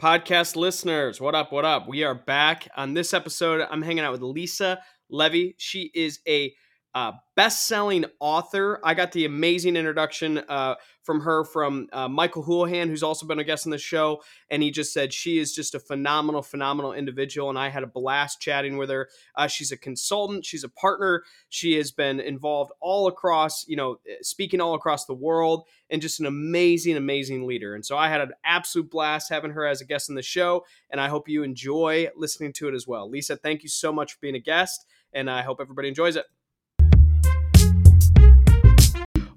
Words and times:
Podcast 0.00 0.54
listeners, 0.54 1.20
what 1.20 1.34
up? 1.34 1.50
What 1.50 1.64
up? 1.64 1.88
We 1.88 2.04
are 2.04 2.14
back 2.14 2.68
on 2.76 2.94
this 2.94 3.12
episode. 3.12 3.66
I'm 3.68 3.82
hanging 3.82 4.04
out 4.04 4.12
with 4.12 4.22
Lisa 4.22 4.78
Levy. 5.10 5.56
She 5.58 5.90
is 5.92 6.20
a 6.28 6.54
uh, 6.98 7.12
best-selling 7.36 8.04
author. 8.18 8.80
I 8.82 8.94
got 8.94 9.12
the 9.12 9.24
amazing 9.24 9.76
introduction 9.76 10.38
uh, 10.38 10.74
from 11.04 11.20
her 11.20 11.44
from 11.44 11.86
uh, 11.92 12.08
Michael 12.08 12.42
Houlihan, 12.42 12.88
who's 12.88 13.04
also 13.04 13.24
been 13.24 13.38
a 13.38 13.44
guest 13.44 13.68
on 13.68 13.70
the 13.70 13.78
show, 13.78 14.20
and 14.50 14.64
he 14.64 14.72
just 14.72 14.92
said 14.92 15.12
she 15.12 15.38
is 15.38 15.54
just 15.54 15.76
a 15.76 15.78
phenomenal, 15.78 16.42
phenomenal 16.42 16.92
individual, 16.92 17.50
and 17.50 17.58
I 17.58 17.68
had 17.68 17.84
a 17.84 17.86
blast 17.86 18.40
chatting 18.40 18.78
with 18.78 18.90
her. 18.90 19.08
Uh, 19.36 19.46
she's 19.46 19.70
a 19.70 19.76
consultant, 19.76 20.44
she's 20.44 20.64
a 20.64 20.68
partner, 20.68 21.22
she 21.48 21.76
has 21.76 21.92
been 21.92 22.18
involved 22.18 22.72
all 22.80 23.06
across, 23.06 23.64
you 23.68 23.76
know, 23.76 24.00
speaking 24.20 24.60
all 24.60 24.74
across 24.74 25.04
the 25.04 25.14
world, 25.14 25.68
and 25.90 26.02
just 26.02 26.18
an 26.18 26.26
amazing, 26.26 26.96
amazing 26.96 27.46
leader. 27.46 27.76
And 27.76 27.86
so 27.86 27.96
I 27.96 28.08
had 28.08 28.20
an 28.20 28.32
absolute 28.44 28.90
blast 28.90 29.30
having 29.30 29.52
her 29.52 29.64
as 29.64 29.80
a 29.80 29.84
guest 29.84 30.10
on 30.10 30.16
the 30.16 30.22
show, 30.22 30.64
and 30.90 31.00
I 31.00 31.06
hope 31.06 31.28
you 31.28 31.44
enjoy 31.44 32.08
listening 32.16 32.52
to 32.54 32.66
it 32.66 32.74
as 32.74 32.88
well. 32.88 33.08
Lisa, 33.08 33.36
thank 33.36 33.62
you 33.62 33.68
so 33.68 33.92
much 33.92 34.14
for 34.14 34.18
being 34.20 34.34
a 34.34 34.40
guest, 34.40 34.84
and 35.12 35.30
I 35.30 35.42
hope 35.42 35.58
everybody 35.60 35.86
enjoys 35.86 36.16
it. 36.16 36.26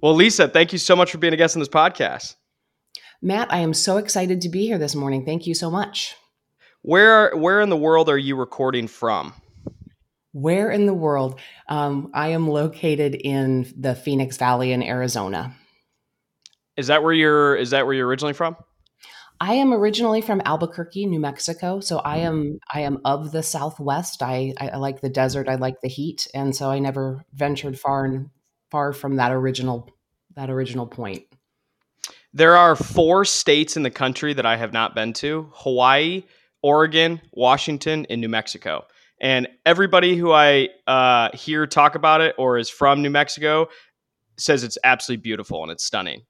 Well, 0.01 0.15
Lisa, 0.15 0.47
thank 0.47 0.73
you 0.73 0.79
so 0.79 0.95
much 0.95 1.11
for 1.11 1.19
being 1.19 1.33
a 1.33 1.37
guest 1.37 1.55
on 1.55 1.59
this 1.59 1.69
podcast. 1.69 2.35
Matt, 3.21 3.53
I 3.53 3.59
am 3.59 3.73
so 3.73 3.97
excited 3.97 4.41
to 4.41 4.49
be 4.49 4.65
here 4.65 4.79
this 4.79 4.95
morning. 4.95 5.25
Thank 5.25 5.45
you 5.45 5.53
so 5.53 5.69
much. 5.69 6.15
Where 6.81 7.35
where 7.37 7.61
in 7.61 7.69
the 7.69 7.77
world 7.77 8.09
are 8.09 8.17
you 8.17 8.35
recording 8.35 8.87
from? 8.87 9.33
Where 10.31 10.71
in 10.71 10.87
the 10.87 10.93
world? 10.93 11.39
Um, 11.69 12.09
I 12.15 12.29
am 12.29 12.47
located 12.47 13.13
in 13.13 13.71
the 13.77 13.93
Phoenix 13.93 14.37
Valley 14.37 14.71
in 14.71 14.81
Arizona. 14.81 15.55
Is 16.77 16.87
that 16.87 17.03
where 17.03 17.13
you're 17.13 17.55
is 17.55 17.69
that 17.69 17.85
where 17.85 17.93
you're 17.93 18.07
originally 18.07 18.33
from? 18.33 18.55
I 19.39 19.53
am 19.53 19.73
originally 19.73 20.21
from 20.21 20.41
Albuquerque, 20.45 21.05
New 21.05 21.19
Mexico. 21.19 21.79
So 21.79 21.99
I 21.99 22.17
am 22.17 22.57
I 22.73 22.81
am 22.81 22.99
of 23.05 23.31
the 23.31 23.43
Southwest. 23.43 24.23
I, 24.23 24.53
I 24.59 24.77
like 24.77 25.01
the 25.01 25.09
desert. 25.09 25.47
I 25.47 25.55
like 25.55 25.81
the 25.81 25.89
heat, 25.89 26.27
and 26.33 26.55
so 26.55 26.71
I 26.71 26.79
never 26.79 27.23
ventured 27.33 27.77
far 27.77 28.05
and 28.05 28.29
far 28.71 28.93
from 28.93 29.17
that 29.17 29.31
original 29.31 29.89
that 30.35 30.49
original 30.49 30.87
point. 30.87 31.23
There 32.33 32.55
are 32.55 32.75
four 32.75 33.25
states 33.25 33.75
in 33.75 33.83
the 33.83 33.91
country 33.91 34.33
that 34.33 34.45
I 34.45 34.55
have 34.55 34.73
not 34.73 34.95
been 34.95 35.13
to: 35.13 35.49
Hawaii, 35.53 36.23
Oregon, 36.61 37.21
Washington, 37.33 38.05
and 38.09 38.21
New 38.21 38.29
Mexico. 38.29 38.85
And 39.19 39.47
everybody 39.65 40.17
who 40.17 40.31
I 40.31 40.69
uh, 40.87 41.29
hear 41.35 41.67
talk 41.67 41.95
about 41.95 42.21
it 42.21 42.33
or 42.39 42.57
is 42.57 42.69
from 42.69 43.03
New 43.03 43.11
Mexico 43.11 43.67
says 44.37 44.63
it's 44.63 44.79
absolutely 44.83 45.21
beautiful 45.21 45.61
and 45.61 45.71
it's 45.71 45.85
stunning. 45.85 46.23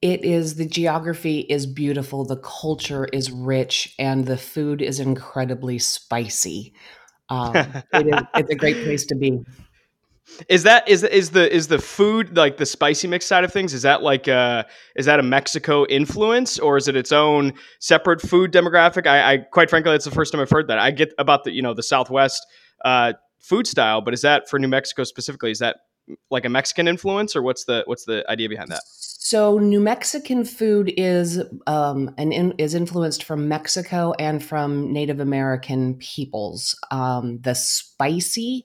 It 0.00 0.24
is 0.24 0.54
the 0.54 0.66
geography 0.66 1.40
is 1.40 1.66
beautiful, 1.66 2.24
the 2.24 2.36
culture 2.36 3.06
is 3.12 3.32
rich, 3.32 3.94
and 3.98 4.26
the 4.26 4.36
food 4.36 4.80
is 4.80 5.00
incredibly 5.00 5.78
spicy. 5.80 6.74
Um, 7.28 7.56
it 7.56 8.06
is, 8.06 8.22
it's 8.36 8.50
a 8.50 8.54
great 8.54 8.84
place 8.84 9.06
to 9.06 9.16
be. 9.16 9.40
Is 10.48 10.62
that 10.62 10.88
is 10.88 11.02
is 11.02 11.30
the 11.30 11.54
is 11.54 11.68
the 11.68 11.78
food 11.78 12.36
like 12.36 12.56
the 12.56 12.66
spicy 12.66 13.06
mix 13.06 13.26
side 13.26 13.44
of 13.44 13.52
things? 13.52 13.74
Is 13.74 13.82
that 13.82 14.02
like 14.02 14.26
uh 14.26 14.64
is 14.96 15.06
that 15.06 15.20
a 15.20 15.22
Mexico 15.22 15.84
influence 15.86 16.58
or 16.58 16.76
is 16.76 16.88
it 16.88 16.96
its 16.96 17.12
own 17.12 17.52
separate 17.78 18.20
food 18.20 18.50
demographic? 18.50 19.06
I, 19.06 19.34
I 19.34 19.38
quite 19.38 19.70
frankly, 19.70 19.92
that's 19.92 20.06
the 20.06 20.10
first 20.10 20.32
time 20.32 20.40
I've 20.40 20.50
heard 20.50 20.68
that. 20.68 20.78
I 20.78 20.90
get 20.90 21.12
about 21.18 21.44
the 21.44 21.52
you 21.52 21.62
know 21.62 21.74
the 21.74 21.82
Southwest 21.82 22.44
uh, 22.84 23.12
food 23.38 23.66
style, 23.66 24.00
but 24.00 24.14
is 24.14 24.22
that 24.22 24.48
for 24.48 24.58
New 24.58 24.68
Mexico 24.68 25.04
specifically? 25.04 25.50
Is 25.50 25.58
that 25.58 25.76
like 26.30 26.44
a 26.44 26.48
Mexican 26.48 26.88
influence 26.88 27.36
or 27.36 27.42
what's 27.42 27.64
the 27.64 27.82
what's 27.86 28.04
the 28.04 28.24
idea 28.28 28.48
behind 28.48 28.70
that? 28.70 28.82
So 28.86 29.58
New 29.58 29.80
Mexican 29.80 30.44
food 30.44 30.92
is 30.96 31.40
um, 31.66 32.14
an 32.18 32.32
in, 32.32 32.52
is 32.58 32.74
influenced 32.74 33.24
from 33.24 33.48
Mexico 33.48 34.12
and 34.18 34.42
from 34.42 34.92
Native 34.92 35.20
American 35.20 35.94
peoples. 35.94 36.78
Um, 36.90 37.40
the 37.40 37.54
spicy 37.54 38.64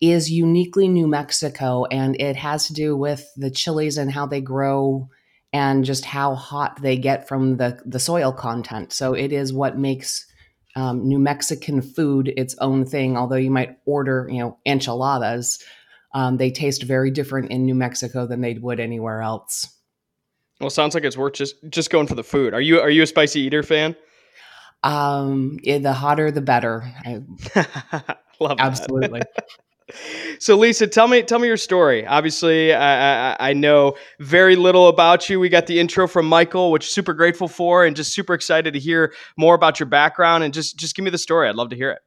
is 0.00 0.30
uniquely 0.30 0.88
New 0.88 1.06
Mexico, 1.06 1.84
and 1.84 2.18
it 2.20 2.36
has 2.36 2.66
to 2.68 2.72
do 2.72 2.96
with 2.96 3.28
the 3.36 3.50
chilies 3.50 3.98
and 3.98 4.10
how 4.10 4.26
they 4.26 4.40
grow 4.40 5.08
and 5.52 5.84
just 5.84 6.04
how 6.04 6.34
hot 6.34 6.80
they 6.80 6.96
get 6.96 7.28
from 7.28 7.56
the, 7.56 7.80
the 7.84 7.98
soil 7.98 8.32
content. 8.32 8.92
So 8.92 9.14
it 9.14 9.32
is 9.32 9.52
what 9.52 9.76
makes 9.76 10.26
um, 10.76 11.06
New 11.06 11.18
Mexican 11.18 11.82
food 11.82 12.32
its 12.36 12.54
own 12.60 12.86
thing. 12.86 13.16
Although 13.16 13.36
you 13.36 13.50
might 13.50 13.78
order, 13.84 14.28
you 14.30 14.38
know, 14.38 14.58
enchiladas, 14.64 15.62
um, 16.14 16.36
they 16.36 16.50
taste 16.50 16.84
very 16.84 17.10
different 17.10 17.50
in 17.50 17.64
New 17.64 17.74
Mexico 17.74 18.26
than 18.26 18.40
they 18.40 18.54
would 18.54 18.80
anywhere 18.80 19.22
else. 19.22 19.76
Well, 20.60 20.70
sounds 20.70 20.94
like 20.94 21.04
it's 21.04 21.16
worth 21.16 21.34
just 21.34 21.56
just 21.70 21.90
going 21.90 22.06
for 22.06 22.14
the 22.14 22.24
food. 22.24 22.52
Are 22.52 22.60
you 22.60 22.80
are 22.80 22.90
you 22.90 23.02
a 23.02 23.06
spicy 23.06 23.40
eater 23.40 23.62
fan? 23.62 23.96
Um, 24.82 25.58
yeah, 25.62 25.78
the 25.78 25.92
hotter 25.92 26.30
the 26.30 26.42
better. 26.42 26.82
I, 27.04 27.22
Love 28.38 28.58
absolutely. 28.60 29.22
so 30.38 30.56
lisa 30.56 30.86
tell 30.86 31.08
me 31.08 31.22
tell 31.22 31.38
me 31.38 31.48
your 31.48 31.56
story. 31.56 32.06
Obviously 32.06 32.72
I, 32.72 33.32
I, 33.32 33.50
I 33.50 33.52
know 33.52 33.94
very 34.18 34.56
little 34.56 34.88
about 34.88 35.28
you. 35.28 35.40
We 35.40 35.48
got 35.48 35.66
the 35.66 35.80
intro 35.80 36.06
from 36.06 36.26
michael 36.26 36.70
which 36.70 36.90
super 36.90 37.14
grateful 37.14 37.48
for 37.48 37.84
and 37.84 37.96
just 37.96 38.12
super 38.12 38.34
excited 38.34 38.74
to 38.74 38.80
hear 38.80 39.12
more 39.36 39.54
about 39.54 39.80
your 39.80 39.86
background. 39.86 40.44
And 40.44 40.54
just 40.54 40.76
just 40.76 40.94
give 40.94 41.04
me 41.04 41.10
the 41.10 41.18
story. 41.18 41.48
I'd 41.48 41.56
love 41.56 41.70
to 41.70 41.76
hear 41.76 41.90
it. 41.90 42.00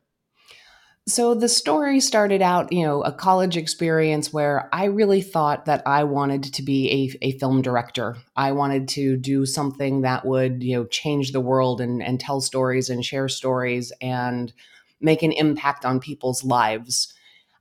So 1.05 1.35
the 1.35 1.49
story 1.49 1.99
started 1.99 2.41
out 2.41 2.71
you 2.71 2.85
know 2.85 3.01
a 3.03 3.11
college 3.11 3.57
experience 3.57 4.31
where 4.31 4.69
i 4.71 4.85
really 4.85 5.21
thought 5.21 5.65
that 5.65 5.83
i 5.85 6.05
wanted 6.05 6.43
to 6.43 6.63
be 6.63 7.11
a, 7.21 7.27
a 7.27 7.37
film 7.39 7.61
director. 7.61 8.15
I 8.37 8.53
wanted 8.53 8.87
to 8.89 9.17
do 9.17 9.45
something 9.45 10.01
that 10.01 10.25
would 10.25 10.63
you 10.63 10.77
know 10.77 10.85
change 10.85 11.31
the 11.31 11.41
world 11.41 11.81
and, 11.81 12.01
and 12.01 12.19
tell 12.19 12.39
stories 12.39 12.89
and 12.89 13.03
share 13.03 13.27
stories 13.27 13.91
and 14.01 14.53
make 15.01 15.23
an 15.23 15.33
impact 15.33 15.83
on 15.83 15.99
people's 15.99 16.43
lives 16.45 17.13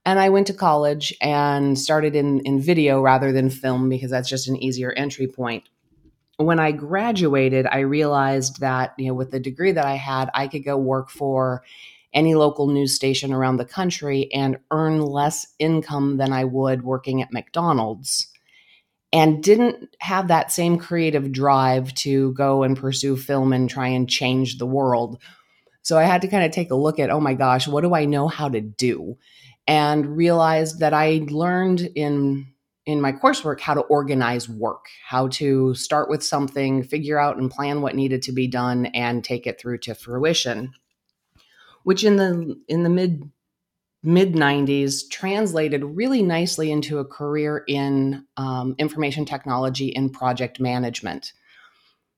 and 0.05 0.19
I 0.19 0.31
went 0.31 0.49
to 0.49 0.55
college 0.55 1.15
and 1.21 1.79
started 1.79 2.17
in, 2.17 2.41
in 2.41 2.61
video 2.61 3.01
rather 3.01 3.33
than 3.33 3.51
film 3.51 3.89
because 3.89 4.11
that's 4.11 4.29
just 4.29 4.49
an 4.49 4.57
easier 4.57 4.93
entry 4.93 5.29
point. 5.29 5.69
When 6.39 6.59
I 6.59 6.73
graduated, 6.73 7.67
I 7.67 7.81
realized 7.81 8.61
that, 8.61 8.95
you 8.99 9.07
know, 9.07 9.15
with 9.15 9.31
the 9.31 9.39
degree 9.39 9.73
that 9.73 9.85
I 9.85 9.95
had, 9.95 10.31
I 10.35 10.49
could 10.49 10.65
go 10.65 10.77
work 10.77 11.09
for 11.09 11.63
any 12.13 12.35
local 12.35 12.67
news 12.67 12.95
station 12.95 13.33
around 13.33 13.57
the 13.57 13.65
country 13.65 14.33
and 14.33 14.59
earn 14.71 15.01
less 15.01 15.47
income 15.59 16.17
than 16.17 16.33
I 16.33 16.45
would 16.45 16.83
working 16.83 17.23
at 17.23 17.33
McDonald's. 17.33 18.27
And 19.13 19.43
didn't 19.43 19.95
have 20.01 20.29
that 20.29 20.51
same 20.51 20.79
creative 20.79 21.33
drive 21.33 21.95
to 21.97 22.33
go 22.33 22.63
and 22.63 22.77
pursue 22.77 23.17
film 23.17 23.53
and 23.53 23.69
try 23.69 23.89
and 23.89 24.09
change 24.09 24.57
the 24.57 24.67
world. 24.67 25.19
So 25.83 25.99
I 25.99 26.05
had 26.05 26.23
to 26.23 26.29
kind 26.29 26.45
of 26.45 26.51
take 26.51 26.71
a 26.71 26.77
look 26.77 26.99
at, 26.99 27.11
oh 27.11 27.21
my 27.21 27.35
gosh, 27.35 27.69
what 27.69 27.83
do 27.83 27.95
I 27.95 28.07
know 28.07 28.27
how 28.27 28.49
to 28.49 28.61
do? 28.61 29.19
And 29.67 30.17
realized 30.17 30.81
that 30.81 30.95
I 30.95 31.27
learned 31.29 31.81
in 31.95 32.47
in 32.85 33.01
my 33.01 33.13
coursework 33.13 33.61
how 33.61 33.75
to 33.75 33.83
organize 33.83 34.49
work, 34.49 34.87
how 35.07 35.29
to 35.29 35.73
start 35.75 36.11
with 36.11 36.25
something, 36.25 36.83
figure 36.83 37.19
out 37.19 37.37
and 37.37 37.49
plan 37.49 37.81
what 37.81 37.95
needed 37.95 38.23
to 38.23 38.33
be 38.33 38.49
done 38.49 38.87
and 38.87 39.23
take 39.23 39.47
it 39.47 39.61
through 39.61 39.79
to 39.79 39.95
fruition. 39.95 40.73
Which 41.85 42.03
in 42.03 42.17
the 42.17 42.61
in 42.69 42.83
the 42.83 42.89
mid 42.89 43.31
mid 44.03 44.35
90s 44.35 45.09
translated 45.11 45.85
really 45.85 46.23
nicely 46.23 46.73
into 46.73 46.99
a 46.99 47.05
career 47.05 47.63
in 47.69 48.27
um, 48.37 48.75
information 48.79 49.25
technology 49.25 49.95
and 49.95 50.13
project 50.13 50.59
management. 50.59 51.33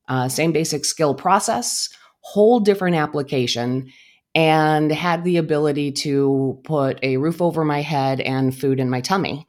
Uh, 0.09 0.29
same 0.29 0.53
basic 0.53 0.85
skill 0.85 1.15
process, 1.15 1.91
whole 2.21 2.61
different 2.61 2.97
application 2.97 3.91
and 4.35 4.91
had 4.91 5.25
the 5.25 5.37
ability 5.37 5.93
to 5.93 6.59
put 6.65 6.99
a 7.03 7.17
roof 7.19 7.41
over 7.41 7.65
my 7.65 7.83
head 7.83 8.21
and 8.21 8.57
food 8.57 8.81
in 8.81 8.91
my 8.91 9.01
tummy. 9.01 9.47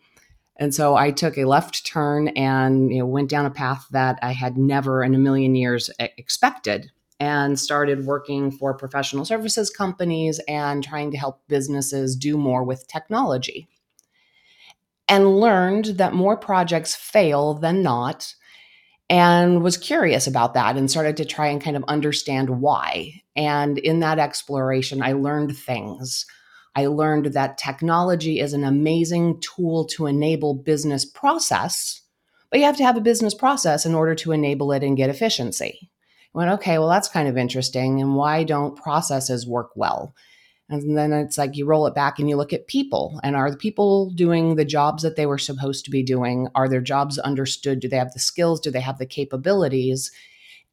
And 0.57 0.74
so 0.74 0.95
I 0.95 1.12
took 1.12 1.38
a 1.38 1.45
left 1.45 1.86
turn 1.86 2.30
and 2.30 2.92
you 2.92 3.00
know, 3.00 3.06
went 3.06 3.30
down 3.30 3.45
a 3.45 3.51
path 3.51 3.88
that 3.92 4.19
I 4.21 4.31
had 4.31 4.57
never 4.57 5.04
in 5.04 5.15
a 5.15 5.19
million 5.19 5.56
years 5.56 5.89
expected 6.00 6.92
and 7.19 7.60
started 7.60 8.06
working 8.06 8.51
for 8.51 8.74
professional 8.74 9.25
services 9.25 9.69
companies 9.69 10.39
and 10.48 10.83
trying 10.83 11.12
to 11.12 11.18
help 11.18 11.42
businesses 11.48 12.15
do 12.15 12.38
more 12.38 12.63
with 12.63 12.88
technology. 12.88 13.68
And 15.07 15.39
learned 15.39 15.86
that 15.98 16.13
more 16.13 16.36
projects 16.36 16.95
fail 16.95 17.54
than 17.54 17.83
not 17.83 18.33
and 19.10 19.62
was 19.62 19.78
curious 19.78 20.28
about 20.28 20.54
that 20.56 20.78
and 20.78 20.90
started 20.90 21.18
to 21.18 21.25
try 21.25 21.48
and 21.48 21.62
kind 21.62 21.78
of 21.78 21.84
understand 21.88 22.50
why. 22.62 23.22
And 23.36 23.78
in 23.78 24.00
that 24.00 24.19
exploration, 24.19 25.02
I 25.02 25.13
learned 25.13 25.56
things. 25.56 26.25
I 26.75 26.88
learned 26.88 27.28
that 27.28 27.57
technology 27.57 28.40
is 28.40 28.54
an 28.54 28.63
amazing 28.63 29.40
tool 29.42 29.86
to 29.86 30.07
enable 30.07 30.56
business 30.56 31.06
process, 31.06 32.02
but 32.50 32.60
you 32.60 32.66
have 32.66 32.78
to 32.78 32.84
have 32.84 32.98
a 32.98 33.02
business 33.02 33.34
process 33.34 33.86
in 33.86 33.96
order 33.96 34.16
to 34.16 34.31
enable 34.31 34.72
it 34.72 34.84
and 34.84 34.98
get 34.98 35.10
efficiency. 35.10 35.90
I 36.34 36.38
went, 36.38 36.51
okay, 36.51 36.78
well, 36.78 36.90
that's 36.90 37.08
kind 37.08 37.30
of 37.30 37.38
interesting. 37.38 38.01
And 38.01 38.16
why 38.16 38.44
don't 38.44 38.75
processes 38.75 39.48
work 39.48 39.72
well? 39.75 40.16
And 40.67 40.97
then 40.97 41.13
it's 41.13 41.38
like 41.38 41.56
you 41.56 41.65
roll 41.65 41.85
it 41.85 41.94
back 41.94 42.17
and 42.17 42.27
you 42.27 42.38
look 42.38 42.51
at 42.51 42.67
people 42.67 43.19
and 43.23 43.35
are 43.35 43.51
the 43.51 43.57
people 43.57 44.09
doing 44.12 44.56
the 44.56 44.65
jobs 44.65 45.03
that 45.03 45.15
they 45.15 45.27
were 45.27 45.38
supposed 45.38 45.85
to 45.85 45.91
be 45.91 46.01
doing? 46.01 46.47
Are 46.56 46.67
their 46.67 46.81
jobs 46.81 47.19
understood? 47.19 47.79
Do 47.79 47.88
they 47.88 47.97
have 47.97 48.13
the 48.13 48.19
skills? 48.19 48.59
Do 48.59 48.71
they 48.71 48.81
have 48.81 48.97
the 48.97 49.06
capabilities? 49.06 50.12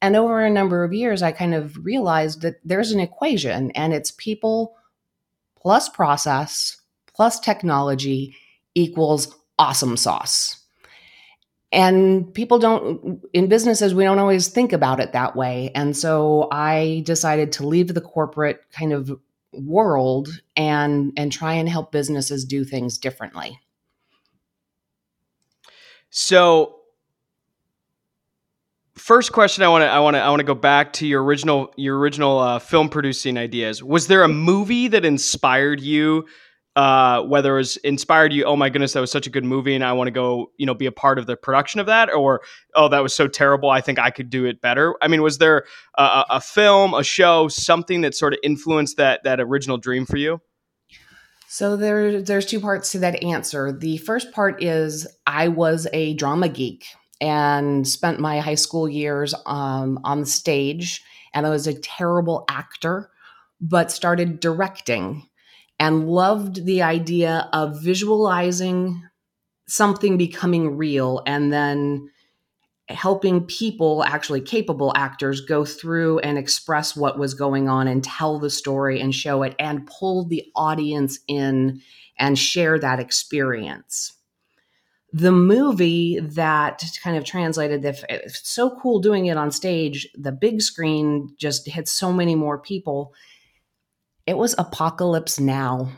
And 0.01 0.15
over 0.15 0.41
a 0.41 0.49
number 0.49 0.83
of 0.83 0.93
years, 0.93 1.21
I 1.21 1.31
kind 1.31 1.53
of 1.53 1.85
realized 1.85 2.41
that 2.41 2.55
there's 2.65 2.91
an 2.91 2.99
equation 2.99 3.71
and 3.71 3.93
it's 3.93 4.11
people 4.11 4.75
plus 5.55 5.89
process 5.89 6.77
plus 7.13 7.39
technology 7.39 8.35
equals 8.75 9.33
awesome 9.59 9.95
sauce. 9.95 10.59
And 11.71 12.31
people 12.33 12.59
don't, 12.59 13.23
in 13.33 13.47
businesses, 13.47 13.95
we 13.95 14.03
don't 14.03 14.19
always 14.19 14.47
think 14.47 14.73
about 14.73 14.99
it 14.99 15.13
that 15.13 15.35
way. 15.35 15.71
And 15.73 15.95
so 15.97 16.47
I 16.51 17.01
decided 17.05 17.51
to 17.53 17.67
leave 17.67 17.93
the 17.93 18.01
corporate 18.01 18.61
kind 18.71 18.93
of 18.93 19.19
world 19.53 20.29
and 20.55 21.13
and 21.17 21.31
try 21.31 21.53
and 21.53 21.69
help 21.69 21.91
businesses 21.91 22.45
do 22.45 22.63
things 22.63 22.97
differently. 22.97 23.59
So 26.09 26.75
first 28.95 29.31
question 29.31 29.63
I 29.63 29.67
want 29.67 29.81
to 29.81 29.87
I 29.87 29.99
want 29.99 30.15
to 30.15 30.19
I 30.21 30.29
want 30.29 30.39
to 30.39 30.45
go 30.45 30.55
back 30.55 30.93
to 30.93 31.07
your 31.07 31.23
original 31.23 31.73
your 31.75 31.97
original 31.97 32.39
uh, 32.39 32.59
film 32.59 32.89
producing 32.89 33.37
ideas. 33.37 33.83
Was 33.83 34.07
there 34.07 34.23
a 34.23 34.27
movie 34.27 34.87
that 34.89 35.05
inspired 35.05 35.81
you 35.81 36.25
uh, 36.75 37.21
whether 37.21 37.53
it 37.53 37.57
was 37.57 37.77
inspired 37.77 38.33
you, 38.33 38.45
oh 38.45 38.55
my 38.55 38.69
goodness, 38.69 38.93
that 38.93 38.99
was 38.99 39.11
such 39.11 39.27
a 39.27 39.29
good 39.29 39.43
movie, 39.43 39.75
and 39.75 39.83
I 39.83 39.93
want 39.93 40.07
to 40.07 40.11
go, 40.11 40.51
you 40.57 40.65
know, 40.65 40.73
be 40.73 40.87
a 40.87 40.91
part 40.91 41.19
of 41.19 41.27
the 41.27 41.37
production 41.37 41.79
of 41.79 41.85
that, 41.85 42.11
or 42.11 42.41
oh, 42.75 42.87
that 42.89 43.03
was 43.03 43.13
so 43.13 43.27
terrible, 43.27 43.69
I 43.69 43.81
think 43.81 43.99
I 43.99 44.09
could 44.09 44.29
do 44.29 44.45
it 44.45 44.59
better. 44.59 44.95
I 45.01 45.07
mean, 45.07 45.21
was 45.21 45.37
there 45.37 45.65
a, 45.97 46.25
a 46.31 46.41
film, 46.41 46.93
a 46.93 47.03
show, 47.03 47.47
something 47.47 48.01
that 48.01 48.15
sort 48.15 48.33
of 48.33 48.39
influenced 48.43 48.97
that 48.97 49.23
that 49.23 49.39
original 49.39 49.77
dream 49.77 50.05
for 50.05 50.17
you? 50.17 50.41
So 51.47 51.77
there, 51.77 52.19
there's 52.19 52.47
two 52.47 52.59
parts 52.59 52.91
to 52.93 52.99
that 52.99 53.21
answer. 53.21 53.71
The 53.71 53.97
first 53.97 54.31
part 54.31 54.63
is 54.63 55.05
I 55.27 55.49
was 55.49 55.87
a 55.93 56.15
drama 56.15 56.49
geek 56.49 56.87
and 57.21 57.87
spent 57.87 58.19
my 58.19 58.39
high 58.39 58.55
school 58.55 58.89
years 58.89 59.35
um, 59.45 59.99
on 60.03 60.21
the 60.21 60.25
stage, 60.25 61.03
and 61.35 61.45
I 61.45 61.51
was 61.51 61.67
a 61.67 61.79
terrible 61.79 62.45
actor, 62.49 63.11
but 63.61 63.91
started 63.91 64.39
directing 64.39 65.29
and 65.83 66.07
loved 66.07 66.63
the 66.63 66.81
idea 66.81 67.49
of 67.51 67.83
visualizing 67.83 69.03
something 69.67 70.17
becoming 70.17 70.77
real 70.77 71.21
and 71.25 71.51
then 71.51 72.09
helping 72.87 73.45
people, 73.47 74.01
actually 74.05 74.39
capable 74.39 74.93
actors, 74.95 75.41
go 75.41 75.65
through 75.65 76.19
and 76.19 76.37
express 76.37 76.95
what 76.95 77.19
was 77.19 77.33
going 77.33 77.67
on 77.67 77.89
and 77.89 78.01
tell 78.01 78.39
the 78.39 78.49
story 78.49 79.01
and 79.01 79.13
show 79.13 79.43
it 79.43 79.55
and 79.59 79.85
pull 79.85 80.25
the 80.25 80.45
audience 80.55 81.19
in 81.27 81.81
and 82.17 82.39
share 82.39 82.79
that 82.79 83.01
experience. 83.01 84.13
The 85.11 85.33
movie 85.33 86.17
that 86.17 86.81
kind 87.03 87.17
of 87.17 87.25
translated 87.25 87.81
that 87.81 88.05
it's 88.07 88.47
so 88.47 88.79
cool 88.79 89.01
doing 89.01 89.25
it 89.25 89.35
on 89.35 89.51
stage, 89.51 90.07
the 90.17 90.31
big 90.31 90.61
screen 90.61 91.35
just 91.37 91.67
hits 91.67 91.91
so 91.91 92.13
many 92.13 92.35
more 92.35 92.57
people 92.57 93.13
it 94.25 94.37
was 94.37 94.55
Apocalypse 94.57 95.39
Now. 95.39 95.89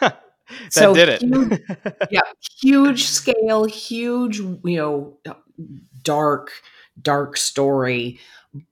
that 0.00 0.22
so 0.70 0.94
did 0.94 1.08
it. 1.08 1.20
huge, 1.20 1.60
yeah, 2.10 2.20
huge 2.60 3.04
scale, 3.04 3.64
huge, 3.64 4.38
you 4.38 4.58
know, 4.64 5.18
dark, 6.02 6.50
dark 7.00 7.36
story. 7.36 8.18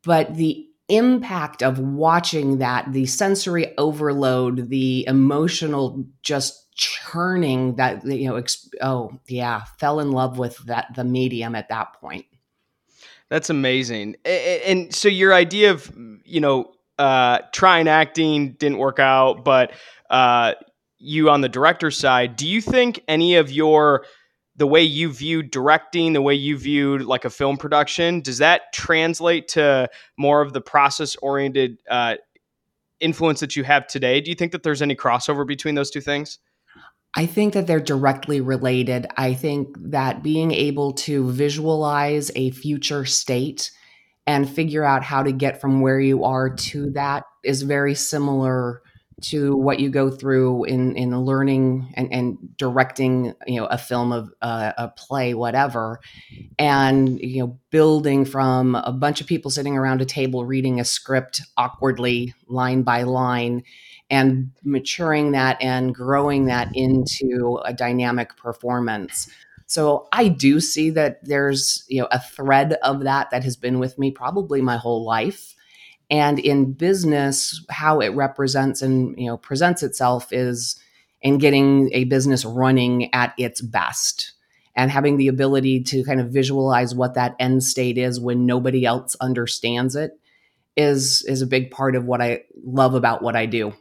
But 0.04 0.34
the 0.36 0.66
impact 0.88 1.62
of 1.62 1.78
watching 1.78 2.58
that, 2.58 2.92
the 2.92 3.06
sensory 3.06 3.76
overload, 3.76 4.69
the 4.69 5.06
emotional 5.06 6.06
just 6.22 6.72
churning 6.74 7.76
that, 7.76 8.04
you 8.04 8.28
know, 8.28 8.34
exp- 8.34 8.69
oh, 8.80 9.19
yeah, 9.26 9.64
fell 9.78 10.00
in 10.00 10.12
love 10.12 10.38
with 10.38 10.58
that, 10.66 10.94
the 10.94 11.04
medium 11.04 11.54
at 11.54 11.69
that 11.69 11.94
point. 11.94 12.26
That's 13.28 13.50
amazing. 13.50 14.16
And 14.24 14.94
so 14.94 15.08
your 15.08 15.34
idea 15.34 15.72
of, 15.72 15.92
you 16.24 16.40
know, 16.40 16.72
uh, 16.98 17.40
trying 17.52 17.88
acting 17.88 18.52
didn't 18.52 18.78
work 18.78 18.98
out, 18.98 19.44
but 19.44 19.72
uh, 20.10 20.54
you 20.98 21.31
on 21.31 21.40
the 21.40 21.48
director 21.48 21.90
side, 21.90 22.37
do 22.37 22.46
you 22.48 22.60
think 22.60 23.00
any 23.08 23.37
of 23.37 23.50
your 23.50 24.04
the 24.56 24.66
way 24.66 24.82
you 24.82 25.12
viewed 25.12 25.50
directing, 25.50 26.14
the 26.14 26.22
way 26.22 26.34
you 26.34 26.56
viewed 26.56 27.02
like 27.02 27.26
a 27.26 27.31
film 27.31 27.58
production, 27.58 28.20
does 28.22 28.38
that 28.38 28.72
translate 28.72 29.48
to 29.48 29.88
more 30.16 30.40
of 30.40 30.54
the 30.54 30.62
process 30.62 31.14
oriented 31.16 31.76
uh, 31.90 32.14
influence 33.00 33.40
that 33.40 33.54
you 33.54 33.64
have 33.64 33.87
today? 33.87 34.20
Do 34.20 34.31
you 34.31 34.34
think 34.34 34.52
that 34.52 34.62
there's 34.62 34.81
any 34.81 34.96
crossover 34.96 35.46
between 35.46 35.75
those 35.75 35.90
two 35.90 36.00
things? 36.00 36.38
I 37.14 37.26
think 37.26 37.54
that 37.54 37.66
they're 37.66 37.81
directly 37.81 38.40
related. 38.40 39.06
I 39.16 39.34
think 39.34 39.76
that 39.81 40.22
being 40.22 40.52
able 40.52 40.93
to 40.93 41.31
visualize 41.31 42.31
a 42.34 42.50
future 42.50 43.04
state 43.04 43.70
and 44.26 44.49
figure 44.49 44.84
out 44.84 45.02
how 45.02 45.23
to 45.23 45.32
get 45.32 45.61
from 45.61 45.81
where 45.81 46.00
you 46.00 46.25
are 46.25 46.50
to 46.50 46.90
that 46.90 47.25
is 47.44 47.62
very 47.62 47.94
similar 47.94 48.82
to 49.23 49.56
what 49.56 49.81
you 49.81 49.88
go 49.88 50.11
through 50.11 50.64
in 50.64 50.94
in 50.94 51.19
learning 51.19 51.90
and, 51.94 52.12
and 52.12 52.37
directing 52.58 53.32
you 53.46 53.58
know 53.58 53.67
a 53.67 53.78
film 53.78 54.12
of 54.12 54.31
uh, 54.43 54.73
a 54.76 54.88
play 54.88 55.32
whatever. 55.32 56.00
And 56.58 57.19
you 57.20 57.40
know 57.40 57.58
building 57.70 58.25
from 58.25 58.75
a 58.75 58.93
bunch 58.93 59.20
of 59.20 59.26
people 59.26 59.50
sitting 59.50 59.76
around 59.76 60.02
a 60.02 60.06
table 60.06 60.44
reading 60.44 60.81
a 60.81 60.84
script 60.84 61.40
awkwardly 61.56 62.34
line 62.49 62.82
by 62.82 63.05
line 63.05 63.62
and 64.11 64.50
maturing 64.62 65.32
that 65.32 65.61
and 65.61 65.94
growing 65.94 66.46
that 66.46 66.69
into 66.75 67.61
a 67.64 67.72
dynamic 67.72 68.37
performance 68.37 69.29
so 69.66 70.06
I 70.12 70.28
do 70.28 70.60
see 70.60 70.90
that 70.90 71.24
there's, 71.24 71.84
you 71.88 72.00
know, 72.00 72.08
a 72.10 72.20
thread 72.20 72.76
of 72.82 73.02
that 73.02 73.30
that 73.30 73.44
has 73.44 73.56
been 73.56 73.78
with 73.78 73.98
me 73.98 74.12
probably 74.12 74.62
my 74.62 74.76
whole 74.76 75.04
life. 75.04 75.54
And 76.08 76.38
in 76.38 76.72
business, 76.72 77.64
how 77.68 78.00
it 78.00 78.10
represents 78.10 78.80
and, 78.80 79.18
you 79.18 79.26
know, 79.26 79.36
presents 79.36 79.82
itself 79.82 80.32
is 80.32 80.80
in 81.20 81.38
getting 81.38 81.90
a 81.92 82.04
business 82.04 82.44
running 82.44 83.12
at 83.12 83.34
its 83.38 83.60
best 83.60 84.32
and 84.76 84.90
having 84.90 85.16
the 85.16 85.26
ability 85.26 85.82
to 85.82 86.04
kind 86.04 86.20
of 86.20 86.30
visualize 86.30 86.94
what 86.94 87.14
that 87.14 87.34
end 87.40 87.64
state 87.64 87.98
is 87.98 88.20
when 88.20 88.46
nobody 88.46 88.84
else 88.84 89.16
understands 89.20 89.96
it 89.96 90.12
is 90.76 91.24
is 91.26 91.42
a 91.42 91.46
big 91.46 91.70
part 91.70 91.96
of 91.96 92.04
what 92.04 92.20
I 92.20 92.42
love 92.62 92.94
about 92.94 93.22
what 93.22 93.34
I 93.34 93.46
do. 93.46 93.72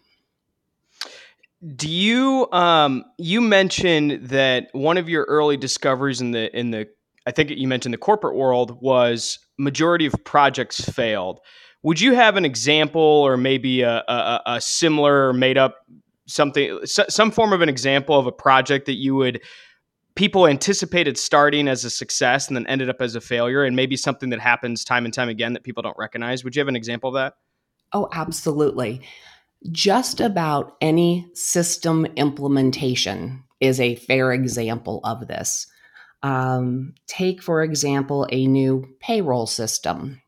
Do 1.75 1.89
you 1.89 2.47
um 2.51 3.05
you 3.17 3.41
mentioned 3.41 4.27
that 4.29 4.67
one 4.73 4.97
of 4.97 5.07
your 5.07 5.23
early 5.25 5.57
discoveries 5.57 6.21
in 6.21 6.31
the 6.31 6.55
in 6.57 6.71
the 6.71 6.87
I 7.25 7.31
think 7.31 7.49
you 7.49 7.67
mentioned 7.67 7.93
the 7.93 7.97
corporate 7.97 8.35
world 8.35 8.79
was 8.81 9.39
majority 9.57 10.05
of 10.05 10.13
projects 10.25 10.81
failed. 10.81 11.39
Would 11.83 12.01
you 12.01 12.13
have 12.13 12.35
an 12.35 12.45
example 12.45 13.01
or 13.01 13.37
maybe 13.37 13.81
a, 13.81 14.03
a, 14.07 14.41
a 14.45 14.61
similar 14.61 15.33
made 15.33 15.57
up 15.57 15.85
something 16.27 16.79
some 16.85 17.31
form 17.31 17.53
of 17.53 17.61
an 17.61 17.69
example 17.69 18.17
of 18.17 18.27
a 18.27 18.31
project 18.31 18.85
that 18.87 18.95
you 18.95 19.15
would 19.15 19.41
people 20.15 20.47
anticipated 20.47 21.17
starting 21.17 21.67
as 21.67 21.83
a 21.83 21.89
success 21.89 22.47
and 22.47 22.55
then 22.55 22.65
ended 22.67 22.89
up 22.89 23.01
as 23.01 23.15
a 23.15 23.21
failure 23.21 23.63
and 23.63 23.75
maybe 23.75 23.97
something 23.97 24.29
that 24.29 24.39
happens 24.39 24.83
time 24.83 25.05
and 25.05 25.13
time 25.13 25.29
again 25.29 25.53
that 25.53 25.63
people 25.63 25.83
don't 25.83 25.97
recognize? 25.97 26.43
Would 26.43 26.55
you 26.55 26.61
have 26.61 26.67
an 26.67 26.75
example 26.75 27.09
of 27.09 27.15
that? 27.15 27.33
Oh 27.93 28.09
absolutely 28.13 29.01
just 29.71 30.21
about 30.21 30.75
any 30.81 31.29
system 31.33 32.05
implementation 32.15 33.43
is 33.59 33.79
a 33.79 33.95
fair 33.95 34.31
example 34.31 34.99
of 35.03 35.27
this. 35.27 35.67
Um, 36.23 36.93
take, 37.07 37.41
for 37.41 37.63
example, 37.63 38.27
a 38.31 38.47
new 38.47 38.87
payroll 38.99 39.47
system. 39.47 40.21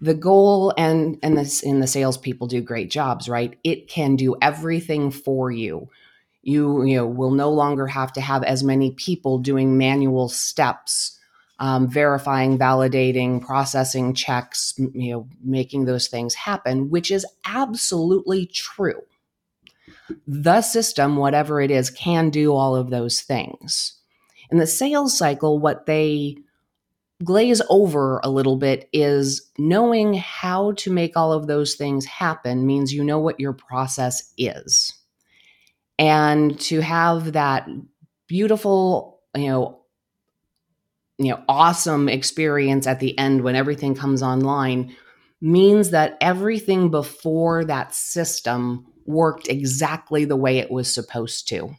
The 0.00 0.14
goal, 0.14 0.72
and 0.76 1.18
and 1.22 1.36
this 1.36 1.62
in 1.62 1.80
the 1.80 1.86
salespeople 1.86 2.48
do 2.48 2.60
great 2.60 2.90
jobs, 2.90 3.28
right? 3.28 3.58
It 3.62 3.88
can 3.88 4.16
do 4.16 4.34
everything 4.42 5.10
for 5.10 5.50
you. 5.50 5.88
You 6.42 6.82
you 6.84 7.06
will 7.06 7.30
no 7.30 7.50
longer 7.50 7.86
have 7.86 8.12
to 8.14 8.20
have 8.20 8.42
as 8.42 8.64
many 8.64 8.92
people 8.92 9.38
doing 9.38 9.78
manual 9.78 10.28
steps 10.28 11.20
um, 11.62 11.88
verifying, 11.88 12.58
validating, 12.58 13.40
processing 13.40 14.14
checks, 14.14 14.74
you 14.76 15.12
know, 15.12 15.28
making 15.44 15.84
those 15.84 16.08
things 16.08 16.34
happen, 16.34 16.90
which 16.90 17.08
is 17.08 17.24
absolutely 17.46 18.46
true. 18.46 19.00
The 20.26 20.60
system, 20.60 21.14
whatever 21.14 21.60
it 21.60 21.70
is, 21.70 21.88
can 21.88 22.30
do 22.30 22.52
all 22.52 22.74
of 22.74 22.90
those 22.90 23.20
things. 23.20 23.96
In 24.50 24.58
the 24.58 24.66
sales 24.66 25.16
cycle, 25.16 25.60
what 25.60 25.86
they 25.86 26.36
glaze 27.22 27.62
over 27.70 28.20
a 28.24 28.28
little 28.28 28.56
bit 28.56 28.88
is 28.92 29.48
knowing 29.56 30.14
how 30.14 30.72
to 30.72 30.90
make 30.90 31.16
all 31.16 31.32
of 31.32 31.46
those 31.46 31.76
things 31.76 32.04
happen 32.06 32.66
means 32.66 32.92
you 32.92 33.04
know 33.04 33.20
what 33.20 33.38
your 33.38 33.52
process 33.52 34.32
is. 34.36 34.92
And 35.96 36.58
to 36.62 36.80
have 36.80 37.34
that 37.34 37.68
beautiful, 38.26 39.20
you 39.36 39.46
know, 39.46 39.81
you 41.18 41.30
know 41.30 41.42
awesome 41.48 42.08
experience 42.08 42.86
at 42.86 43.00
the 43.00 43.16
end 43.18 43.42
when 43.42 43.54
everything 43.56 43.94
comes 43.94 44.22
online 44.22 44.94
means 45.40 45.90
that 45.90 46.16
everything 46.20 46.90
before 46.90 47.64
that 47.64 47.94
system 47.94 48.86
worked 49.06 49.48
exactly 49.48 50.24
the 50.24 50.36
way 50.36 50.58
it 50.58 50.70
was 50.70 50.92
supposed 50.92 51.48
to 51.48 51.70